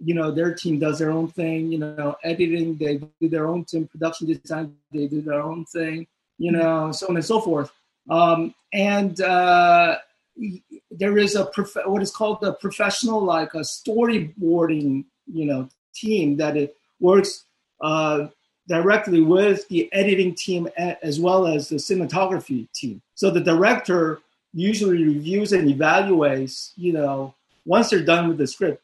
[0.00, 3.64] you know, their team does their own thing, you know, editing, they do their own
[3.64, 6.60] thing, production design, they do their own thing, you mm-hmm.
[6.60, 7.70] know, so on and so forth.
[8.10, 9.98] Um, and uh,
[10.90, 16.36] there is a prof- what is called the professional, like a storyboarding, you know, team
[16.38, 17.44] that it works
[17.80, 18.26] uh,
[18.68, 23.00] directly with the editing team as well as the cinematography team.
[23.14, 24.20] So the director
[24.52, 28.82] usually reviews and evaluates, you know, once they're done with the script,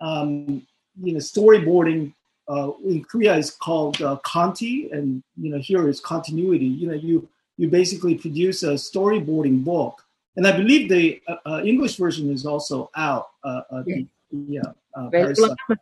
[0.00, 0.66] um,
[1.02, 2.12] you know, storyboarding
[2.48, 6.66] uh, in Korea is called uh, Conti, and you know, here is continuity.
[6.66, 10.04] You know, you you basically produce a storyboarding book,
[10.36, 13.28] and I believe the uh, uh English version is also out.
[13.44, 14.02] Uh, uh, yeah.
[14.32, 14.58] The,
[14.94, 15.10] uh,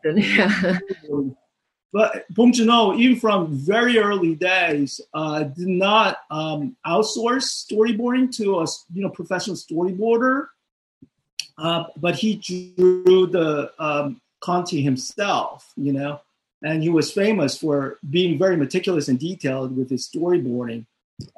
[0.15, 0.79] yeah.
[1.93, 8.61] But Bong Joon-ho, even from very early days, uh, did not um, outsource storyboarding to
[8.61, 10.49] a you know professional storyboarder,
[11.57, 16.21] uh, but he drew the um, Conti himself, you know,
[16.63, 20.85] and he was famous for being very meticulous and detailed with his storyboarding,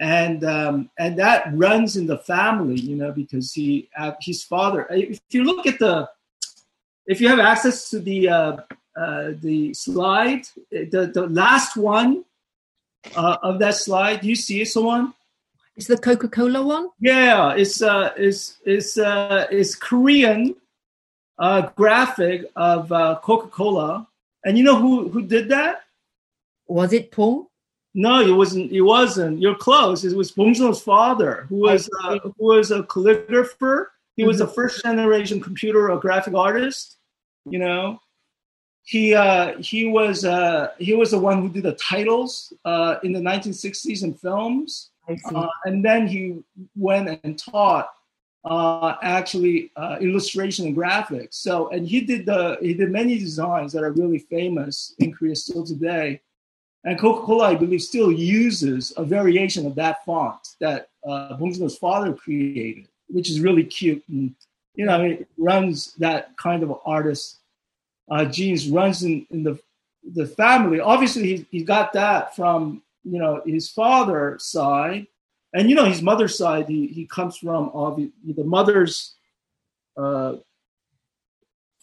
[0.01, 4.89] and um, and that runs in the family, you know, because he uh, his father.
[4.91, 6.11] If you look at the,
[7.07, 8.67] if you have access to the
[9.01, 12.25] uh, uh, the slide, the, the last one
[13.17, 14.21] uh, of that slide.
[14.21, 15.15] Do you see someone?
[15.77, 16.91] It's the Coca Cola one?
[17.01, 20.55] Yeah, it's uh, it's it's uh, it's Korean
[21.39, 24.07] uh, graphic of uh, Coca Cola,
[24.45, 25.85] and you know who who did that?
[26.67, 27.47] Was it Pong?
[27.95, 28.71] No, it wasn't.
[28.71, 29.41] It wasn't.
[29.41, 30.05] You're close.
[30.05, 33.87] It was Bong Joon's father, who was uh, who was a calligrapher.
[34.17, 34.51] He was mm-hmm.
[34.51, 36.99] a first generation computer graphic artist.
[37.47, 38.01] You know,
[38.91, 43.13] he uh, he was uh, he was the one who did the titles uh, in
[43.13, 44.91] the 1960s in films,
[45.33, 46.43] uh, and then he
[46.75, 47.89] went and taught
[48.45, 51.35] uh, actually uh, illustration and graphics.
[51.35, 55.37] So and he did the he did many designs that are really famous in Korea
[55.37, 56.21] still today.
[56.83, 61.77] And Coca-Cola, I believe, still uses a variation of that font that uh, Bong Joon's
[61.77, 64.03] father created, which is really cute.
[64.09, 64.35] And,
[64.75, 67.41] you know, it runs that kind of artist
[68.11, 69.59] uh, genes runs in, in the
[70.15, 70.81] the family.
[70.81, 75.07] Obviously, he he got that from you know his father's side,
[75.53, 76.69] and you know his mother's side.
[76.69, 79.15] He he comes from obvi- the mother's
[79.97, 80.37] uh,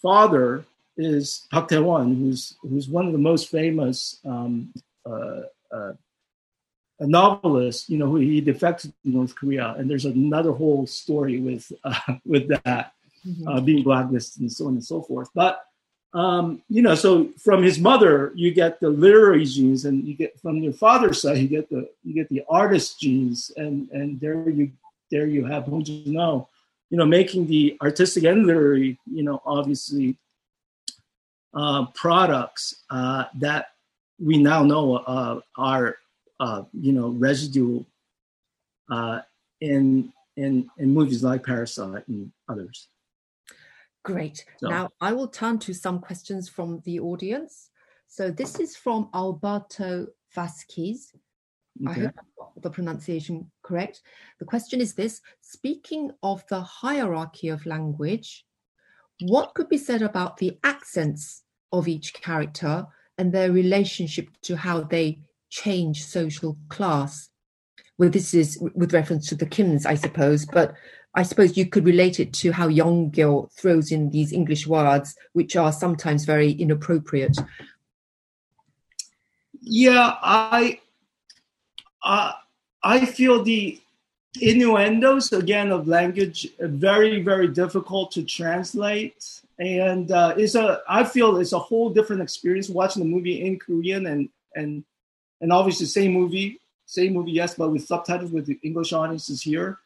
[0.02, 0.64] father
[0.96, 4.72] is Park Tae-won, who's who's one of the most famous um,
[5.06, 5.92] uh, uh,
[7.00, 7.88] a novelist.
[7.88, 12.14] You know, who he defected to North Korea, and there's another whole story with uh,
[12.26, 12.92] with that
[13.26, 13.48] mm-hmm.
[13.48, 15.30] Uh, being blacklisted and so on and so forth.
[15.34, 15.64] But
[16.14, 20.40] um, you know, so from his mother, you get the literary genes, and you get
[20.40, 24.48] from your father's side, you get the you get the artist genes, and and there
[24.48, 24.70] you
[25.10, 26.48] there you have Bong Joon-ho,
[26.90, 30.16] you know, making the artistic and literary, you know, obviously
[31.54, 33.68] uh, products uh, that
[34.18, 35.96] we now know uh, are
[36.40, 37.84] uh, you know residual
[38.90, 39.20] uh,
[39.60, 42.88] in in in movies like Parasite and others.
[44.14, 44.44] Great.
[44.58, 44.68] So.
[44.68, 47.70] Now I will turn to some questions from the audience.
[48.06, 51.12] So this is from Alberto Vasquez.
[51.86, 51.90] Okay.
[51.90, 54.02] I hope I got the pronunciation correct.
[54.38, 58.44] The question is this Speaking of the hierarchy of language,
[59.22, 61.42] what could be said about the accents
[61.72, 62.86] of each character
[63.18, 67.28] and their relationship to how they change social class?
[67.98, 70.74] Well, this is with reference to the Kims, I suppose, but
[71.18, 75.16] I suppose you could relate it to how Young Gil throws in these English words,
[75.32, 77.36] which are sometimes very inappropriate.
[79.60, 80.78] Yeah, I,
[82.04, 82.34] uh,
[82.84, 83.80] I feel the
[84.40, 91.38] innuendos again of language very very difficult to translate, and uh, it's a I feel
[91.38, 94.84] it's a whole different experience watching the movie in Korean and and
[95.40, 99.80] and obviously same movie same movie yes, but with subtitles with the English audiences here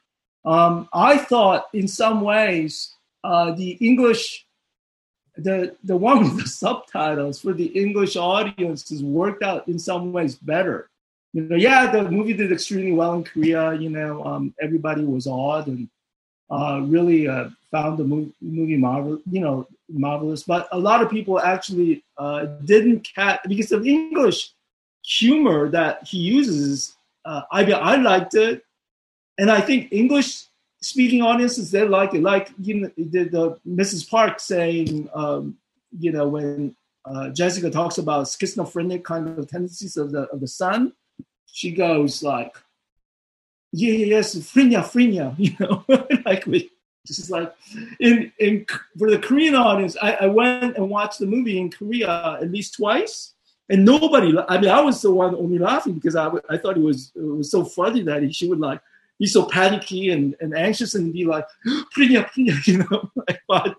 [0.45, 4.47] Um, I thought in some ways uh, the English,
[5.37, 10.35] the the one with the subtitles for the English audiences worked out in some ways
[10.35, 10.89] better.
[11.33, 13.73] You know, yeah, the movie did extremely well in Korea.
[13.75, 15.89] You know, um, everybody was awed and
[16.51, 20.43] uh, really uh, found the movie, movie marvel, you know, marvelous.
[20.43, 24.53] But a lot of people actually uh, didn't catch because of English
[25.05, 26.95] humor that he uses.
[27.25, 28.63] Uh, I mean, I liked it,
[29.39, 30.45] and I think English
[30.81, 32.23] speaking audiences they like it.
[32.23, 34.09] Like you know, the, the Mrs.
[34.09, 35.57] Park saying, um,
[35.99, 40.49] you know, when uh, Jessica talks about schizophrenic kind of tendencies of the of the
[40.49, 40.93] son,
[41.47, 42.57] she goes like,
[43.73, 45.85] "Yeah, yes, frinya, frinya," you know,
[46.27, 46.71] like we
[47.07, 47.53] just like
[48.01, 48.67] in in
[48.99, 49.97] for the Korean audience.
[50.01, 53.35] I, I went and watched the movie in Korea at least twice
[53.69, 54.37] and nobody.
[54.49, 57.23] I mean, I was the one only laughing because I, I thought it was it
[57.23, 58.81] was so funny that he, she would like
[59.23, 61.47] be so panicky and, and anxious and be like,
[61.97, 63.11] "Prinya, prinya," you know.
[63.49, 63.77] but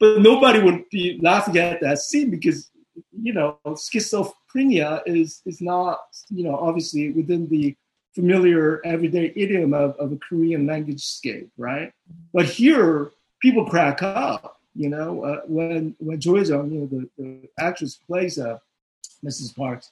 [0.00, 2.70] but nobody would be laughing at that scene because
[3.12, 5.98] you know schizophrenia is is not
[6.30, 7.76] you know obviously within the
[8.14, 11.92] familiar everyday idiom of, of a Korean language scape, right?
[12.32, 13.10] But here
[13.40, 18.38] people crack up, you know, uh, when when Joy you know, the, the actress plays
[18.38, 18.60] a
[19.24, 19.56] Mrs.
[19.56, 19.90] Parks,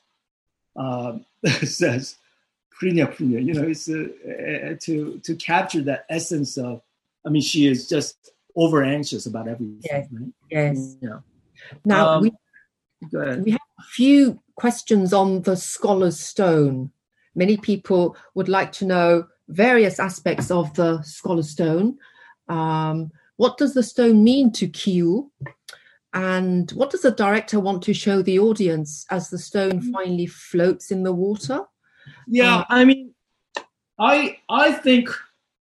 [0.76, 1.24] um,
[1.64, 2.16] says,
[2.80, 6.82] Prinya, Prinya, you know, it's uh, to, to capture that essence of,
[7.24, 9.80] I mean, she is just over anxious about everything.
[9.82, 10.08] Yes.
[10.12, 10.32] Right?
[10.50, 10.96] yes.
[11.00, 11.18] Yeah.
[11.84, 12.32] Now, um, we,
[13.10, 16.90] we have a few questions on the Scholar's Stone.
[17.34, 21.98] Many people would like to know various aspects of the Scholar's Stone.
[22.48, 25.30] Um, what does the stone mean to Ki-woo?
[26.14, 29.92] And what does the director want to show the audience as the stone mm.
[29.92, 31.60] finally floats in the water?
[32.26, 33.14] Yeah, uh, I mean,
[33.98, 35.08] I I think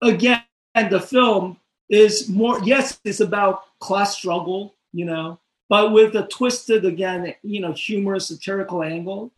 [0.03, 0.43] again
[0.75, 1.59] the film
[1.89, 7.61] is more yes, it's about class struggle, you know, but with a twisted again, you
[7.61, 9.33] know, humorous satirical angle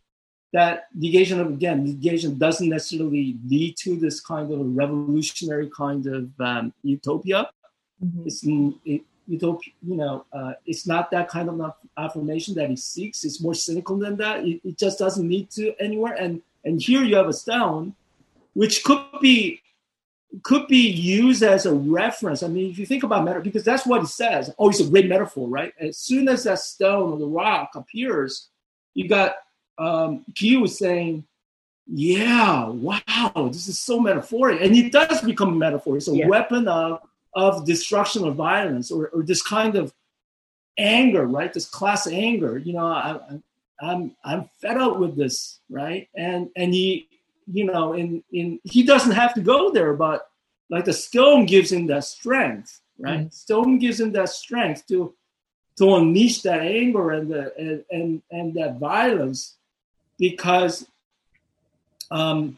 [0.52, 6.06] that negation of again negation doesn't necessarily lead to this kind of a revolutionary kind
[6.06, 7.48] of um, utopia.
[8.04, 8.26] Mm-hmm.
[8.26, 8.42] It's
[8.84, 13.24] it, utopia, you know, uh, it's not that kind of affirmation that he seeks.
[13.24, 14.44] It's more cynical than that.
[14.44, 16.14] It, it, just doesn't lead to anywhere.
[16.14, 17.94] And and here you have a stone,
[18.54, 19.60] which could be
[20.42, 22.42] could be used as a reference.
[22.42, 24.52] I mean, if you think about metaphor, because that's what it says.
[24.58, 25.74] Oh, it's a great metaphor, right?
[25.78, 28.48] As soon as that stone or the rock appears,
[28.94, 29.34] you got
[29.78, 31.24] um, Ki-woo saying,
[31.86, 35.96] "Yeah, wow, this is so metaphoric," and it does become a metaphor.
[35.96, 36.26] It's a yeah.
[36.26, 37.00] weapon of
[37.34, 39.92] of destruction or violence or, or this kind of
[40.78, 41.52] anger, right?
[41.52, 42.58] This class anger.
[42.58, 43.18] You know, I,
[43.82, 46.08] I'm I'm fed up with this, right?
[46.14, 47.08] And and he,
[47.50, 50.30] you know, in in he doesn't have to go there, but
[50.70, 53.20] like the stone gives him that strength, right?
[53.20, 53.30] Mm-hmm.
[53.30, 55.12] Stone gives him that strength to
[55.76, 59.56] to unleash that anger and the and and, and that violence
[60.18, 60.86] because
[62.10, 62.56] um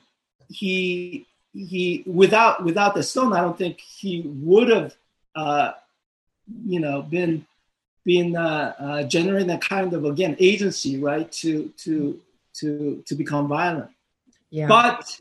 [0.48, 4.94] he he without without the stone, I don't think he would have,
[5.34, 5.72] uh,
[6.66, 7.46] you know, been
[8.04, 12.20] been uh, uh, generating a kind of again agency, right, to to
[12.54, 13.90] to to become violent.
[14.50, 14.68] Yeah.
[14.68, 15.20] But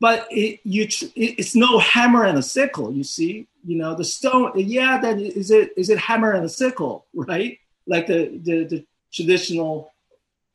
[0.00, 2.92] but it, you it, it's no hammer and a sickle.
[2.92, 4.52] You see, you know, the stone.
[4.56, 7.58] Yeah, then is it is it hammer and a sickle, right?
[7.86, 9.92] Like the the, the traditional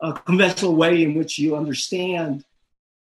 [0.02, 2.46] uh, conventional way in which you understand,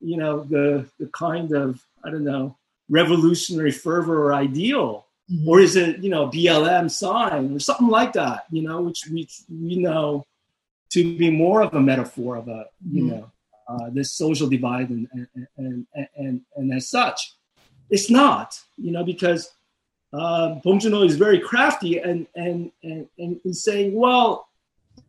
[0.02, 2.58] you know, the the kind of I don't know,
[2.90, 5.05] revolutionary fervor or ideal?
[5.32, 5.50] Mm-hmm.
[5.50, 9.28] Or is it, you know, BLM sign or something like that, you know, which we,
[9.50, 10.26] we know
[10.92, 13.10] to be more of a metaphor of a, you mm-hmm.
[13.10, 13.32] know,
[13.68, 17.36] uh, this social divide and, and, and, and, and as such.
[17.90, 19.52] It's not, you know, because
[20.14, 24.48] uh, Bong Joon-ho is very crafty and, and, and, and in saying, well,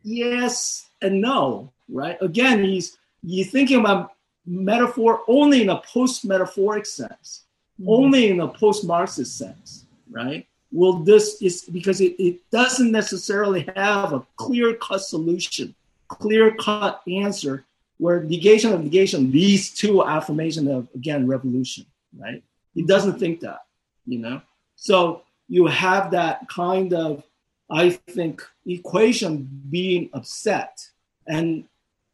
[0.03, 2.17] yes and no, right?
[2.21, 4.13] Again, he's, you're thinking about
[4.47, 7.45] metaphor only in a post-metaphoric sense,
[7.81, 7.91] mm-hmm.
[7.91, 10.47] only in a post-Marxist sense, right?
[10.73, 15.75] Will this is because it, it doesn't necessarily have a clear-cut solution,
[16.09, 17.65] clear-cut answer
[17.99, 21.87] where negation of negation leads to affirmation of again revolution,
[22.19, 22.43] right?
[22.75, 23.61] He doesn't think that,
[24.07, 24.43] you know.
[24.77, 27.25] So you have that kind of,
[27.71, 30.89] I think, equation being upset,
[31.27, 31.65] and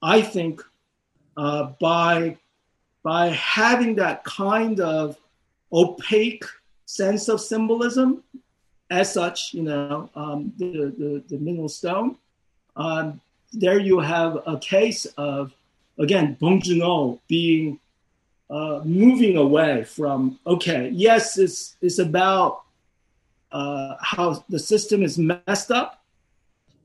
[0.00, 0.62] I think
[1.36, 2.38] uh, by
[3.02, 5.16] by having that kind of
[5.72, 6.44] opaque
[6.92, 8.22] sense of symbolism
[8.90, 12.16] as such you know um, the, the, the mineral stone.
[12.76, 13.20] Um,
[13.52, 15.54] there you have a case of
[15.98, 17.78] again Bong being
[18.50, 22.62] uh, moving away from okay, yes, it's it's about
[23.50, 26.02] uh, how the system is messed up,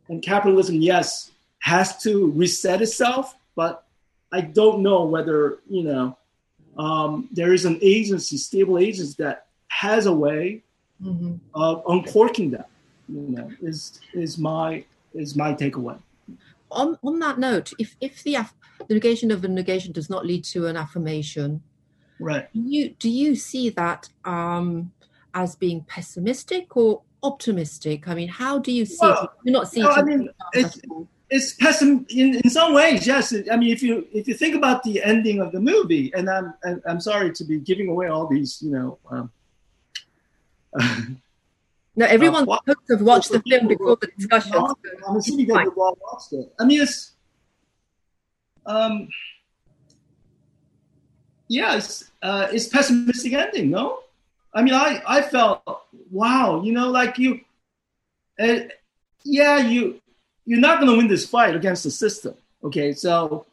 [0.08, 3.86] and capitalism, yes, has to reset itself, but
[4.32, 6.18] I don't know whether you know
[6.78, 9.47] um, there is an agency, stable agency that
[9.78, 10.64] has a way
[11.04, 11.36] mm-hmm.
[11.54, 12.70] of uncorking that.
[13.08, 15.98] You know, is is my is my takeaway.
[16.72, 18.38] On on that note, if if the
[18.88, 21.62] the negation of a negation does not lead to an affirmation,
[22.20, 22.52] right?
[22.54, 24.92] Do you do you see that um,
[25.34, 28.08] as being pessimistic or optimistic?
[28.08, 29.30] I mean, how do you see well, it?
[29.46, 29.98] Do not see no, it.
[29.98, 30.82] I mean, it's,
[31.30, 33.08] it's pessim in, in some ways.
[33.08, 36.30] Yes, I mean, if you if you think about the ending of the movie, and
[36.30, 36.54] I'm
[36.86, 38.98] I'm sorry to be giving away all these, you know.
[39.12, 39.32] Um,
[41.96, 42.60] no, everyone uh,
[42.90, 44.54] have watched the film before the discussion.
[45.08, 46.54] I'm assuming they've all watched it.
[46.60, 47.14] I mean, it's
[48.66, 49.10] um,
[51.48, 53.72] yeah, it's uh, it's pessimistic ending.
[53.72, 54.04] No,
[54.54, 55.64] I mean, I I felt
[56.12, 57.42] wow, you know, like you,
[58.40, 58.60] uh,
[59.24, 60.00] yeah, you
[60.46, 62.36] you're not going to win this fight against the system.
[62.64, 63.47] Okay, so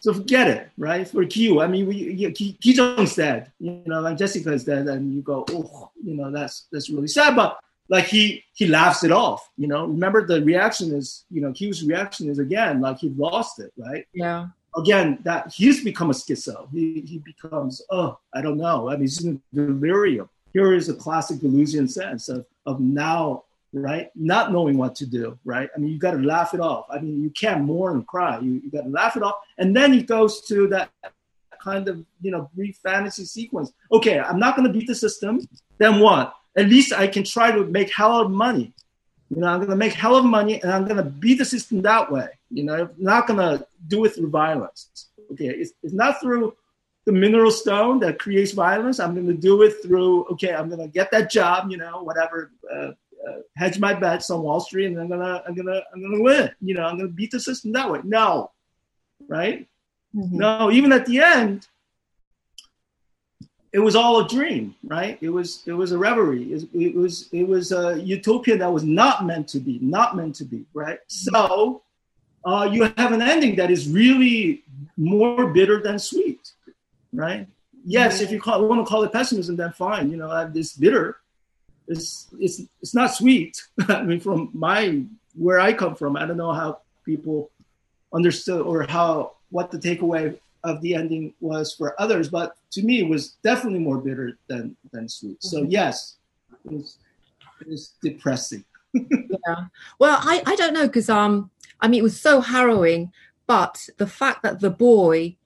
[0.00, 1.06] so forget it, right?
[1.08, 5.22] For Ki-woo, I mean, we Ki Jung's dead, you know, like Jessica's dead, and you
[5.22, 9.48] go, oh, you know, that's that's really sad, but like he he laughs it off,
[9.56, 9.86] you know.
[9.86, 14.06] Remember the reaction is, you know, Ki-woo's reaction is again like he lost it, right?
[14.14, 14.48] Yeah.
[14.76, 16.70] Again, that he's become a schizo.
[16.70, 18.88] He he becomes, oh, I don't know.
[18.88, 20.28] I mean, he's in delirium.
[20.52, 24.10] Here is a classic delusion sense of of now right?
[24.14, 25.68] Not knowing what to do, right?
[25.74, 26.86] I mean, you got to laugh it off.
[26.90, 28.38] I mean, you can't mourn and cry.
[28.38, 29.36] You, you got to laugh it off.
[29.58, 30.90] And then he goes to that
[31.62, 33.72] kind of, you know, brief fantasy sequence.
[33.92, 35.46] Okay, I'm not going to beat the system.
[35.78, 36.34] Then what?
[36.56, 38.72] At least I can try to make hell of money.
[39.30, 41.44] You know, I'm going to make hell of money and I'm going to beat the
[41.44, 42.28] system that way.
[42.50, 45.08] You know, I'm not going to do it through violence.
[45.32, 46.56] Okay, it's, it's not through
[47.04, 48.98] the mineral stone that creates violence.
[48.98, 52.02] I'm going to do it through, okay, I'm going to get that job, you know,
[52.02, 52.50] whatever.
[52.70, 52.92] Uh,
[53.56, 56.50] hedge my bets on Wall Street and I'm gonna I'm gonna I'm gonna win.
[56.60, 58.00] You know, I'm gonna beat the system that way.
[58.04, 58.50] No,
[59.28, 59.66] right?
[60.14, 60.36] Mm-hmm.
[60.36, 61.66] No, even at the end,
[63.72, 65.18] it was all a dream, right?
[65.20, 66.52] It was it was a reverie.
[66.52, 70.34] It, it was it was a utopia that was not meant to be, not meant
[70.36, 70.98] to be, right?
[71.08, 71.82] So
[72.44, 74.64] uh, you have an ending that is really
[74.96, 76.52] more bitter than sweet,
[77.12, 77.46] right?
[77.84, 80.10] Yes, if you call, want to call it pessimism, then fine.
[80.10, 81.18] You know, it's bitter,
[81.88, 83.62] it's it's it's not sweet.
[83.88, 85.02] I mean, from my
[85.34, 87.50] where I come from, I don't know how people
[88.12, 93.00] understood or how what the takeaway of the ending was for others, but to me,
[93.00, 95.42] it was definitely more bitter than than sweet.
[95.42, 95.70] So mm-hmm.
[95.70, 96.16] yes,
[96.64, 96.96] it was,
[97.60, 98.64] it was depressing.
[98.92, 99.66] yeah.
[99.98, 103.12] Well, I I don't know because um I mean it was so harrowing,
[103.46, 105.36] but the fact that the boy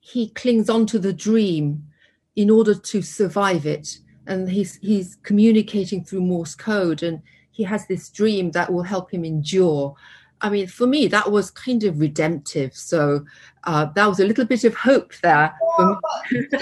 [0.00, 1.84] he clings on to the dream
[2.34, 3.98] in order to survive it
[4.28, 9.10] and he's he's communicating through Morse code, and he has this dream that will help
[9.10, 9.96] him endure.
[10.40, 12.76] I mean, for me, that was kind of redemptive.
[12.76, 13.24] So
[13.64, 15.52] uh, that was a little bit of hope there.
[15.76, 15.98] Well,
[16.30, 16.52] if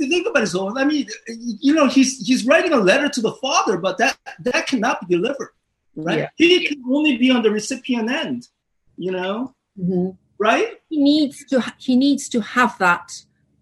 [0.00, 3.20] you think about it, so I mean, you know, he's he's writing a letter to
[3.20, 5.52] the father, but that that cannot be delivered,
[5.94, 6.18] right?
[6.18, 6.28] Yeah.
[6.36, 8.48] He can only be on the recipient end,
[8.96, 10.10] you know, mm-hmm.
[10.38, 10.80] right?
[10.88, 13.12] He needs to he needs to have that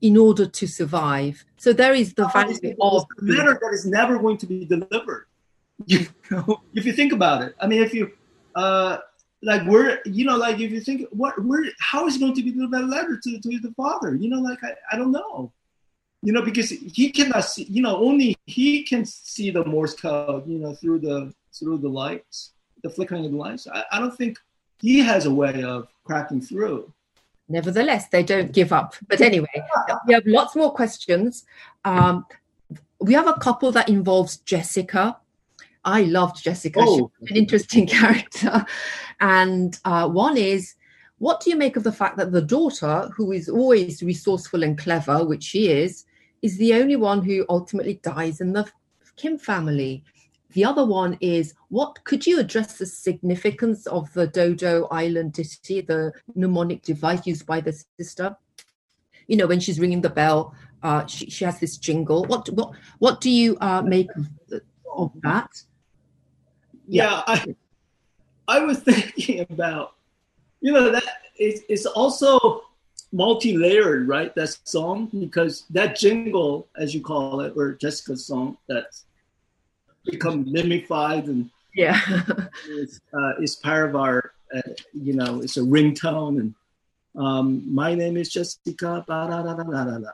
[0.00, 1.44] in order to survive.
[1.56, 5.26] So there is the value of a matter that is never going to be delivered.
[5.86, 8.12] You know, if you think about it, I mean, if you
[8.54, 8.98] uh,
[9.42, 12.42] like, where you know, like if you think, what, where, how is he going to
[12.42, 14.14] be delivered a letter to to the father?
[14.14, 15.52] You know, like I, I don't know.
[16.22, 17.64] You know, because he cannot see.
[17.64, 20.48] You know, only he can see the Morse code.
[20.48, 23.68] You know, through the through the lights, the flickering of the lights.
[23.72, 24.38] I, I don't think
[24.80, 26.92] he has a way of cracking through
[27.48, 28.94] nevertheless, they don't give up.
[29.08, 29.62] But anyway,
[30.06, 31.44] we have lots more questions.
[31.84, 32.26] Um,
[33.00, 35.16] we have a couple that involves Jessica.
[35.84, 36.80] I loved Jessica.
[36.82, 37.10] Oh.
[37.20, 38.64] She's an interesting character.
[39.20, 40.74] And uh, one is,
[41.18, 44.76] what do you make of the fact that the daughter, who is always resourceful and
[44.76, 46.04] clever, which she is,
[46.42, 48.68] is the only one who ultimately dies in the
[49.16, 50.04] Kim family?
[50.56, 55.82] The other one is what could you address the significance of the Dodo Island ditty,
[55.82, 58.34] the mnemonic device used by the sister?
[59.26, 62.24] You know, when she's ringing the bell, uh, she, she has this jingle.
[62.24, 64.62] What what what do you uh, make of,
[64.96, 65.50] of that?
[66.88, 67.54] Yeah, yeah I,
[68.48, 69.96] I was thinking about,
[70.62, 71.04] you know, that
[71.36, 72.62] it's, it's also
[73.12, 74.34] multi-layered, right?
[74.34, 79.04] That song because that jingle, as you call it, or Jessica's song, that's
[80.10, 82.00] become limified and yeah,
[82.68, 84.62] it's, uh, it's part of our, uh,
[84.94, 86.54] you know, it's a ringtone and
[87.16, 89.04] um, my name is Jessica.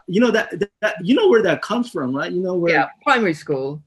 [0.06, 2.30] You know that, that you know where that comes from, right?
[2.30, 2.74] You know where?
[2.74, 3.82] Yeah, primary school.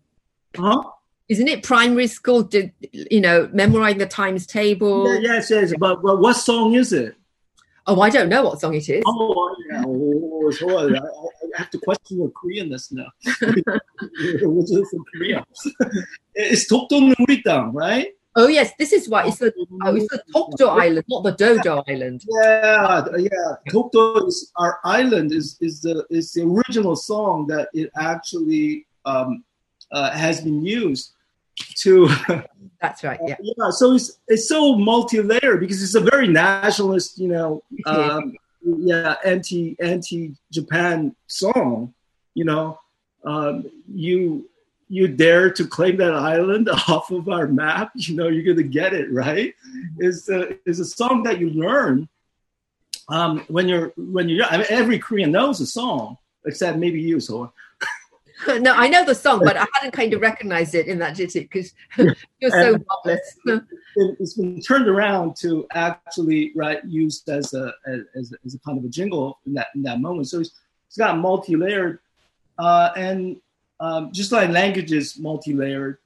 [0.56, 0.84] Huh?
[1.28, 2.43] Isn't it primary school?
[2.43, 5.12] Did you know memorizing the times table?
[5.14, 5.74] Yeah, yes, yes.
[5.78, 7.16] But, but what song is it?
[7.88, 9.03] Oh, I don't know what song it is.
[9.06, 9.84] Oh, yeah.
[9.86, 10.99] Oh, I, I
[11.56, 13.08] have to question your Koreanness now.
[13.26, 15.45] Is from Korea.
[16.36, 18.10] it's Dokdo Nuritang, right?
[18.38, 19.53] Oh yes, this is why it's the
[19.84, 20.08] oh, it's
[20.58, 22.22] the Island, not the Dodo Island.
[22.41, 23.56] Yeah, yeah.
[23.70, 29.45] Dokdo is our island is is the is the original song that it actually um,
[29.93, 31.14] uh, has been used
[31.78, 32.10] to.
[32.82, 33.20] That's right.
[33.26, 33.38] Yeah.
[33.41, 33.70] yeah.
[33.70, 38.36] So it's it's so multi-layered because it's a very nationalist, you know, um,
[38.66, 41.93] yeah, anti anti Japan song.
[42.34, 42.80] You know,
[43.24, 44.49] um, you
[44.89, 48.93] you dare to claim that island off of our map, you know, you're gonna get
[48.93, 49.53] it right.
[49.99, 52.07] Is a is a song that you learn
[53.09, 54.45] um, when you're when you're.
[54.45, 57.51] I mean, every Korean knows the song except maybe you, so.
[58.59, 61.41] no, I know the song, but I hadn't kind of recognized it in that jitty
[61.41, 61.73] because
[62.39, 63.37] you're so marvelous.
[63.95, 67.73] it's been turned around to actually right used as a
[68.15, 70.27] as, as a kind of a jingle in that in that moment.
[70.27, 70.51] So it's,
[70.87, 71.99] it's got multi-layered,
[72.59, 73.37] uh, and
[73.79, 75.97] um, just like languages multi-layered,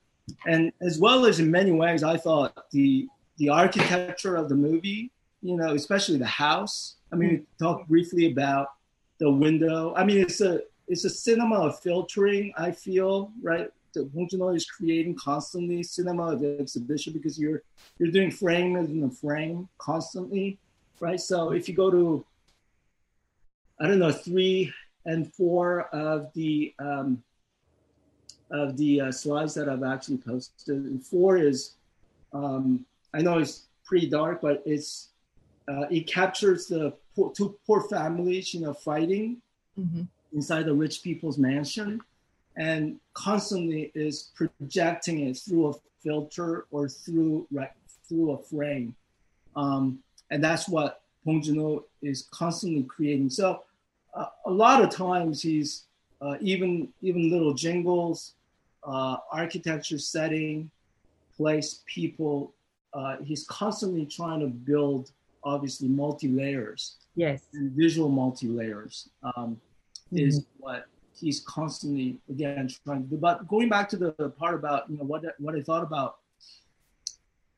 [0.48, 5.12] and as well as in many ways, I thought the the architecture of the movie,
[5.42, 6.96] you know, especially the house.
[7.12, 8.68] I mean, we talked briefly about
[9.20, 9.94] the window.
[9.96, 12.52] I mean, it's a it's a cinema of filtering.
[12.58, 13.70] I feel right.
[13.94, 17.64] The Bong is creating constantly cinema of exhibition because you're
[17.98, 20.58] you're doing frame in the frame constantly,
[21.00, 21.20] right?
[21.20, 22.26] So if you go to
[23.80, 24.74] I don't know three
[25.06, 27.24] and four of the um,
[28.52, 30.76] of the uh, slides that I've actually posted.
[30.76, 31.76] And four is,
[32.34, 35.10] um, I know it's pretty dark, but it's
[35.68, 39.42] uh, it captures the poor, two poor families, you know, fighting
[39.80, 40.04] mm-hmm.
[40.34, 42.02] Inside the rich people's mansion,
[42.58, 45.74] and constantly is projecting it through a
[46.04, 47.72] filter or through right
[48.08, 48.96] through a frame,
[49.56, 50.00] um,
[50.32, 53.30] and that's what Bong Joon-ho is constantly creating.
[53.30, 53.64] So
[54.14, 55.84] uh, a lot of times he's
[56.22, 58.34] uh, even even little jingles
[58.84, 60.70] uh, architecture setting,
[61.36, 62.54] place, people.
[62.94, 65.12] Uh, he's constantly trying to build,
[65.44, 66.96] obviously, multi layers.
[67.16, 67.44] Yes.
[67.54, 69.60] And visual multi layers um,
[70.14, 70.28] mm-hmm.
[70.28, 70.88] is what
[71.20, 73.18] he's constantly again trying to do.
[73.18, 76.18] But going back to the part about you know what what I thought about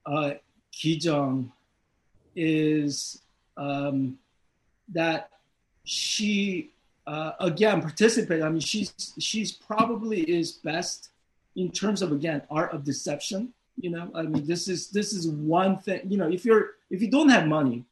[0.05, 0.31] uh,
[0.71, 1.51] Ki-jung
[2.35, 3.21] is
[3.57, 4.17] um,
[4.89, 5.29] that
[5.83, 6.71] she
[7.07, 8.41] uh, again participate.
[8.41, 11.09] I mean, she's she's probably is best
[11.55, 15.27] in terms of again art of deception you know i mean this is this is
[15.27, 17.83] one thing you know if you're if you don't have money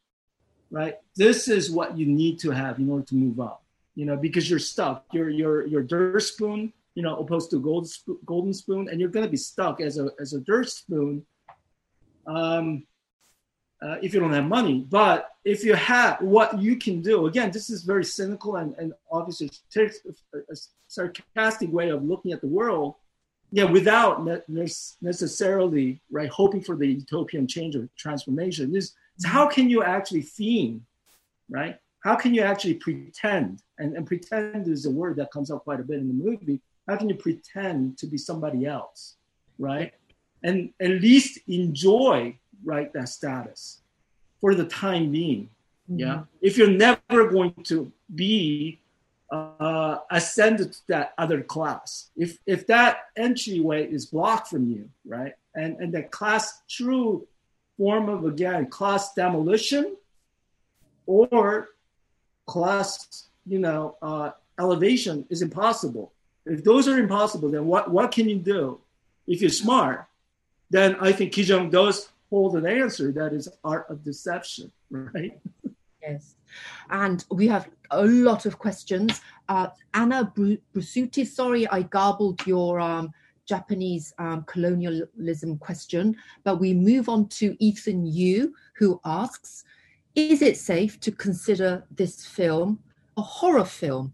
[0.70, 3.59] right this is what you need to have in order to move up
[3.94, 7.88] you know because you're stuck you're you're you're dirt spoon you know opposed to gold
[7.88, 11.24] sp- golden spoon and you're going to be stuck as a as a dirt spoon
[12.26, 12.84] um
[13.82, 17.50] uh, if you don't have money but if you have what you can do again
[17.50, 19.88] this is very cynical and, and obviously a,
[20.36, 22.94] a sarcastic way of looking at the world
[23.52, 24.42] yeah, without ne-
[25.00, 28.76] necessarily right hoping for the utopian change or transformation.
[28.76, 30.86] Is how can you actually theme,
[31.48, 31.78] right?
[32.00, 33.62] How can you actually pretend?
[33.78, 36.60] And, and pretend is a word that comes up quite a bit in the movie.
[36.88, 39.16] How can you pretend to be somebody else,
[39.58, 39.92] right?
[40.42, 43.80] And at least enjoy right that status
[44.40, 45.50] for the time being.
[45.90, 45.98] Mm-hmm.
[45.98, 46.22] Yeah.
[46.40, 48.80] If you're never going to be
[49.30, 52.10] uh, ascend to that other class.
[52.16, 57.26] If if that entryway is blocked from you, right, and and that class true
[57.76, 59.96] form of again class demolition
[61.06, 61.68] or
[62.54, 66.12] class you know uh, elevation is impossible.
[66.46, 68.80] If those are impossible, then what what can you do?
[69.26, 70.06] If you're smart,
[70.70, 71.96] then I think Ki-jung does
[72.30, 75.38] hold an answer that is art of deception, right?
[76.02, 76.34] Yes.
[76.88, 79.20] And we have a lot of questions.
[79.48, 83.12] Uh, Anna Brusuti, sorry I garbled your um,
[83.46, 89.64] Japanese um, colonialism question, but we move on to Ethan Yu, who asks
[90.14, 92.80] Is it safe to consider this film
[93.16, 94.12] a horror film?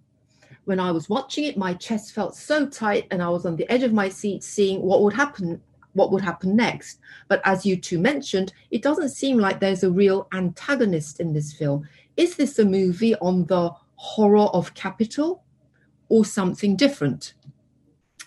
[0.65, 3.71] When I was watching it, my chest felt so tight and I was on the
[3.71, 5.61] edge of my seat seeing what would happen
[5.97, 7.01] what would happen next.
[7.27, 11.55] But as you two mentioned, it doesn't seem like there's a real antagonist in this
[11.55, 11.89] film.
[12.19, 15.43] Is this a movie on the horror of capital
[16.11, 17.33] or something different?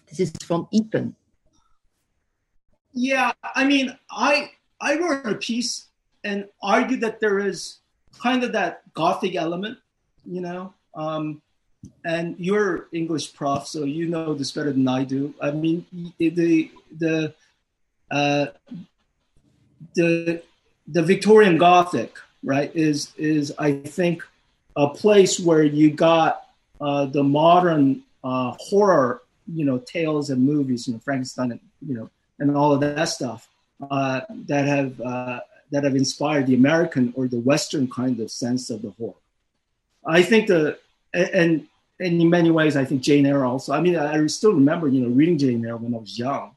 [0.09, 1.15] This is from Ethan.
[2.91, 4.49] Yeah, I mean, I
[4.81, 5.88] I wrote a piece
[6.23, 7.79] and argue that there is
[8.21, 9.77] kind of that gothic element,
[10.25, 10.73] you know.
[10.95, 11.41] Um,
[12.03, 15.33] and you're English prof, so you know this better than I do.
[15.41, 15.85] I mean,
[16.17, 17.33] the the
[18.11, 18.47] uh,
[19.95, 20.41] the
[20.87, 24.23] the Victorian Gothic, right, is is I think
[24.75, 26.47] a place where you got
[26.81, 29.21] uh, the modern uh, horror,
[29.53, 32.09] you know, tales and movies, you know, Frankenstein, and, you know,
[32.39, 33.47] and all of that stuff
[33.89, 35.39] uh, that have uh,
[35.71, 39.13] that have inspired the American or the Western kind of sense of the horror.
[40.05, 40.79] I think the
[41.13, 41.67] and,
[41.99, 43.73] and in many ways, I think Jane Eyre also.
[43.73, 46.55] I mean, I still remember, you know, reading Jane Eyre when I was young,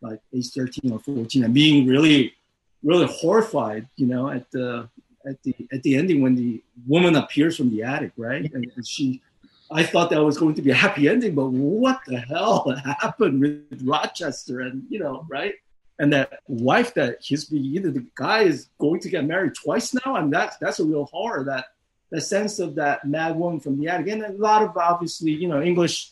[0.00, 2.34] like age 13 or 14, and being really,
[2.82, 4.88] really horrified, you know, at the
[5.26, 8.52] at the at the ending when the woman appears from the attic, right?
[8.52, 9.22] And, and she,
[9.70, 13.40] I thought that was going to be a happy ending, but what the hell happened
[13.40, 14.60] with Rochester?
[14.60, 15.54] And you know, right?
[16.02, 19.94] And that wife that he's being either the guy is going to get married twice
[19.94, 21.44] now, and that's that's a real horror.
[21.44, 21.66] That
[22.10, 25.46] the sense of that mad woman from the attic, and a lot of obviously, you
[25.46, 26.10] know, English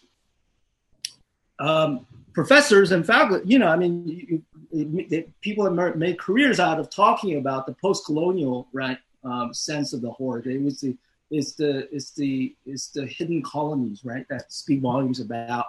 [1.58, 3.48] um, professors and faculty.
[3.48, 8.68] You know, I mean, you, people have made careers out of talking about the post-colonial
[8.72, 10.48] right um, sense of the horror.
[10.48, 10.96] It was the
[11.32, 15.66] it's the it's the it's the hidden colonies right that speak volumes about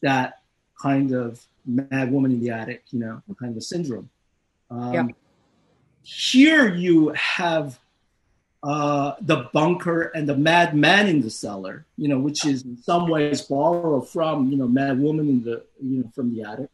[0.00, 0.42] that
[0.80, 4.10] kind of mad woman in the attic, you know, kind of a syndrome.
[4.70, 5.06] Um, yeah.
[6.02, 7.78] Here you have
[8.62, 13.08] uh, the bunker and the madman in the cellar, you know, which is in some
[13.08, 16.70] ways borrowed from, you know, mad woman in the, you know, from the attic.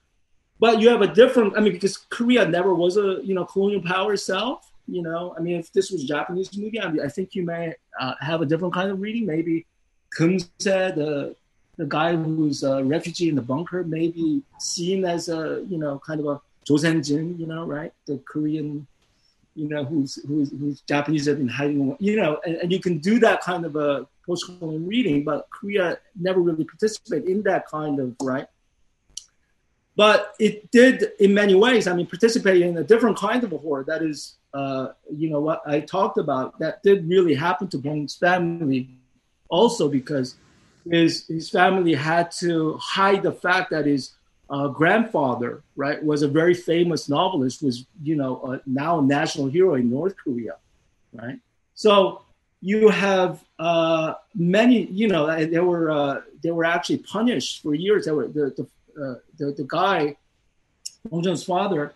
[0.59, 3.83] But you have a different, I mean, because Korea never was a, you know, colonial
[3.83, 4.71] power itself.
[4.87, 7.45] You know, I mean, if this was a Japanese movie, I, mean, I think you
[7.45, 9.25] may uh, have a different kind of reading.
[9.25, 9.67] Maybe
[10.19, 11.37] Geun-sae, the
[11.81, 16.01] the guy who's a refugee in the bunker, may be seen as a, you know,
[16.07, 17.93] kind of a Joseonjin, you know, right?
[18.07, 18.87] The Korean,
[19.55, 22.99] you know, who's who's, who's Japanese have been hiding, you know, and, and you can
[22.99, 27.99] do that kind of a post-colonial reading, but Korea never really participated in that kind
[27.99, 28.47] of right
[30.01, 33.59] but it did, in many ways, I mean, participate in a different kind of a
[33.59, 33.85] horror.
[33.85, 36.59] That is, uh, you know, what I talked about.
[36.59, 38.89] That did really happen to Bong's family,
[39.51, 40.37] also because
[40.89, 44.13] his his family had to hide the fact that his
[44.49, 49.49] uh, grandfather, right, was a very famous novelist, was you know uh, now a national
[49.49, 50.57] hero in North Korea,
[51.13, 51.39] right.
[51.75, 52.23] So
[52.61, 58.07] you have uh, many, you know, they were uh, they were actually punished for years.
[58.07, 60.17] They were the, the uh, the, the guy,
[61.09, 61.95] Bong Joon's father,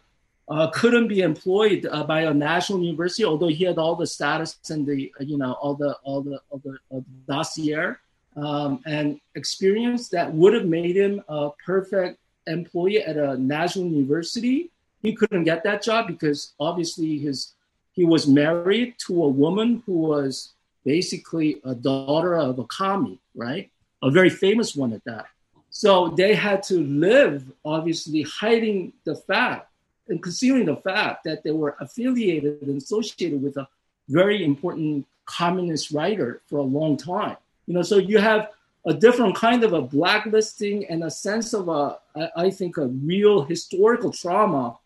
[0.49, 4.87] uh, couldn't be employed by a national university, although he had all the status and
[4.87, 7.97] the you know all the all the all the, all the dossier
[8.37, 14.71] um, and experience that would have made him a perfect employee at a national university.
[15.03, 17.55] He couldn't get that job because obviously his
[17.93, 20.55] he was married to a woman who was
[20.85, 23.71] basically a daughter of a kami, right?
[24.03, 25.27] A very famous one at that.
[25.71, 29.71] So they had to live, obviously, hiding the fact
[30.09, 33.67] and concealing the fact that they were affiliated and associated with a
[34.09, 37.37] very important communist writer for a long time.
[37.67, 38.51] You know, so you have
[38.87, 41.99] a different kind of a blacklisting and a sense of a,
[42.37, 44.79] I think, a real historical trauma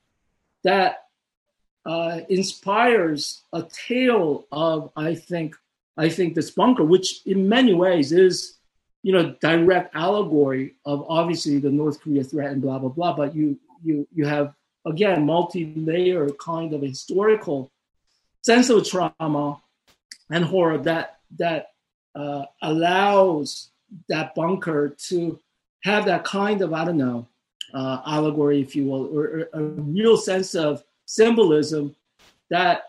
[0.62, 1.04] that
[1.84, 5.56] uh, inspires a tale of, I think,
[5.96, 8.58] I think this bunker, which in many ways is
[9.02, 13.16] you know, direct allegory of obviously the North Korea threat and blah blah blah.
[13.16, 14.54] But you you you have
[14.86, 17.70] again multi-layer kind of historical
[18.42, 19.60] sense of trauma
[20.30, 21.68] and horror that that
[22.18, 23.70] uh, allows
[24.08, 25.38] that bunker to
[25.84, 27.26] have that kind of I don't know
[27.72, 31.94] uh, allegory, if you will, or, or a real sense of symbolism
[32.50, 32.82] that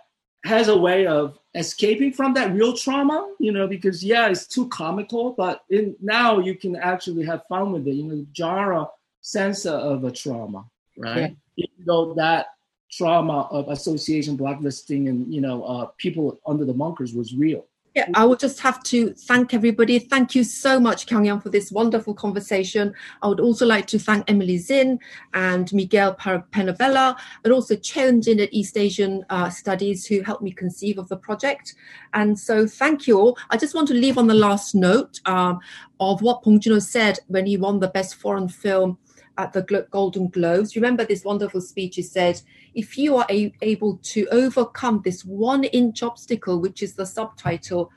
[0.46, 4.68] has a way of escaping from that real trauma, you know, because yeah, it's too
[4.70, 8.88] comical, but in now you can actually have fun with it, you know, genre
[9.22, 10.66] sense of a trauma,
[10.98, 11.36] right?
[11.56, 11.66] Yeah.
[11.66, 12.48] Even though that
[12.90, 17.66] trauma of association, blacklisting, and you know, uh, people under the bunkers was real.
[18.00, 20.00] Yeah, I will just have to thank everybody.
[20.00, 22.93] Thank you so much, Kyung Yang, for this wonderful conversation.
[23.22, 25.00] I would also like to thank Emily Zinn
[25.34, 30.52] and Miguel Penabella, and also Cheon Jin at East Asian uh, Studies, who helped me
[30.52, 31.76] conceive of the project.
[32.14, 33.38] And so, thank you all.
[33.50, 35.60] I just want to leave on the last note um,
[36.00, 38.97] of what Bong Joon said when he won the Best Foreign Film
[39.40, 40.76] at the Golden Globes.
[40.76, 42.42] Remember this wonderful speech he said,
[42.76, 47.90] if you are a- able to overcome this one inch obstacle, which is the subtitle,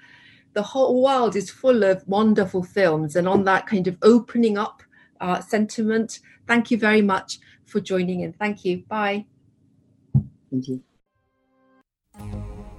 [0.53, 3.17] the whole world is full of wonderful films.
[3.17, 4.85] And on that kind of opening up
[5.21, 8.33] uh, sentiment, thank you very much for joining in.
[8.35, 8.85] Thank you.
[8.89, 9.27] Bye.
[10.51, 10.83] Thank you.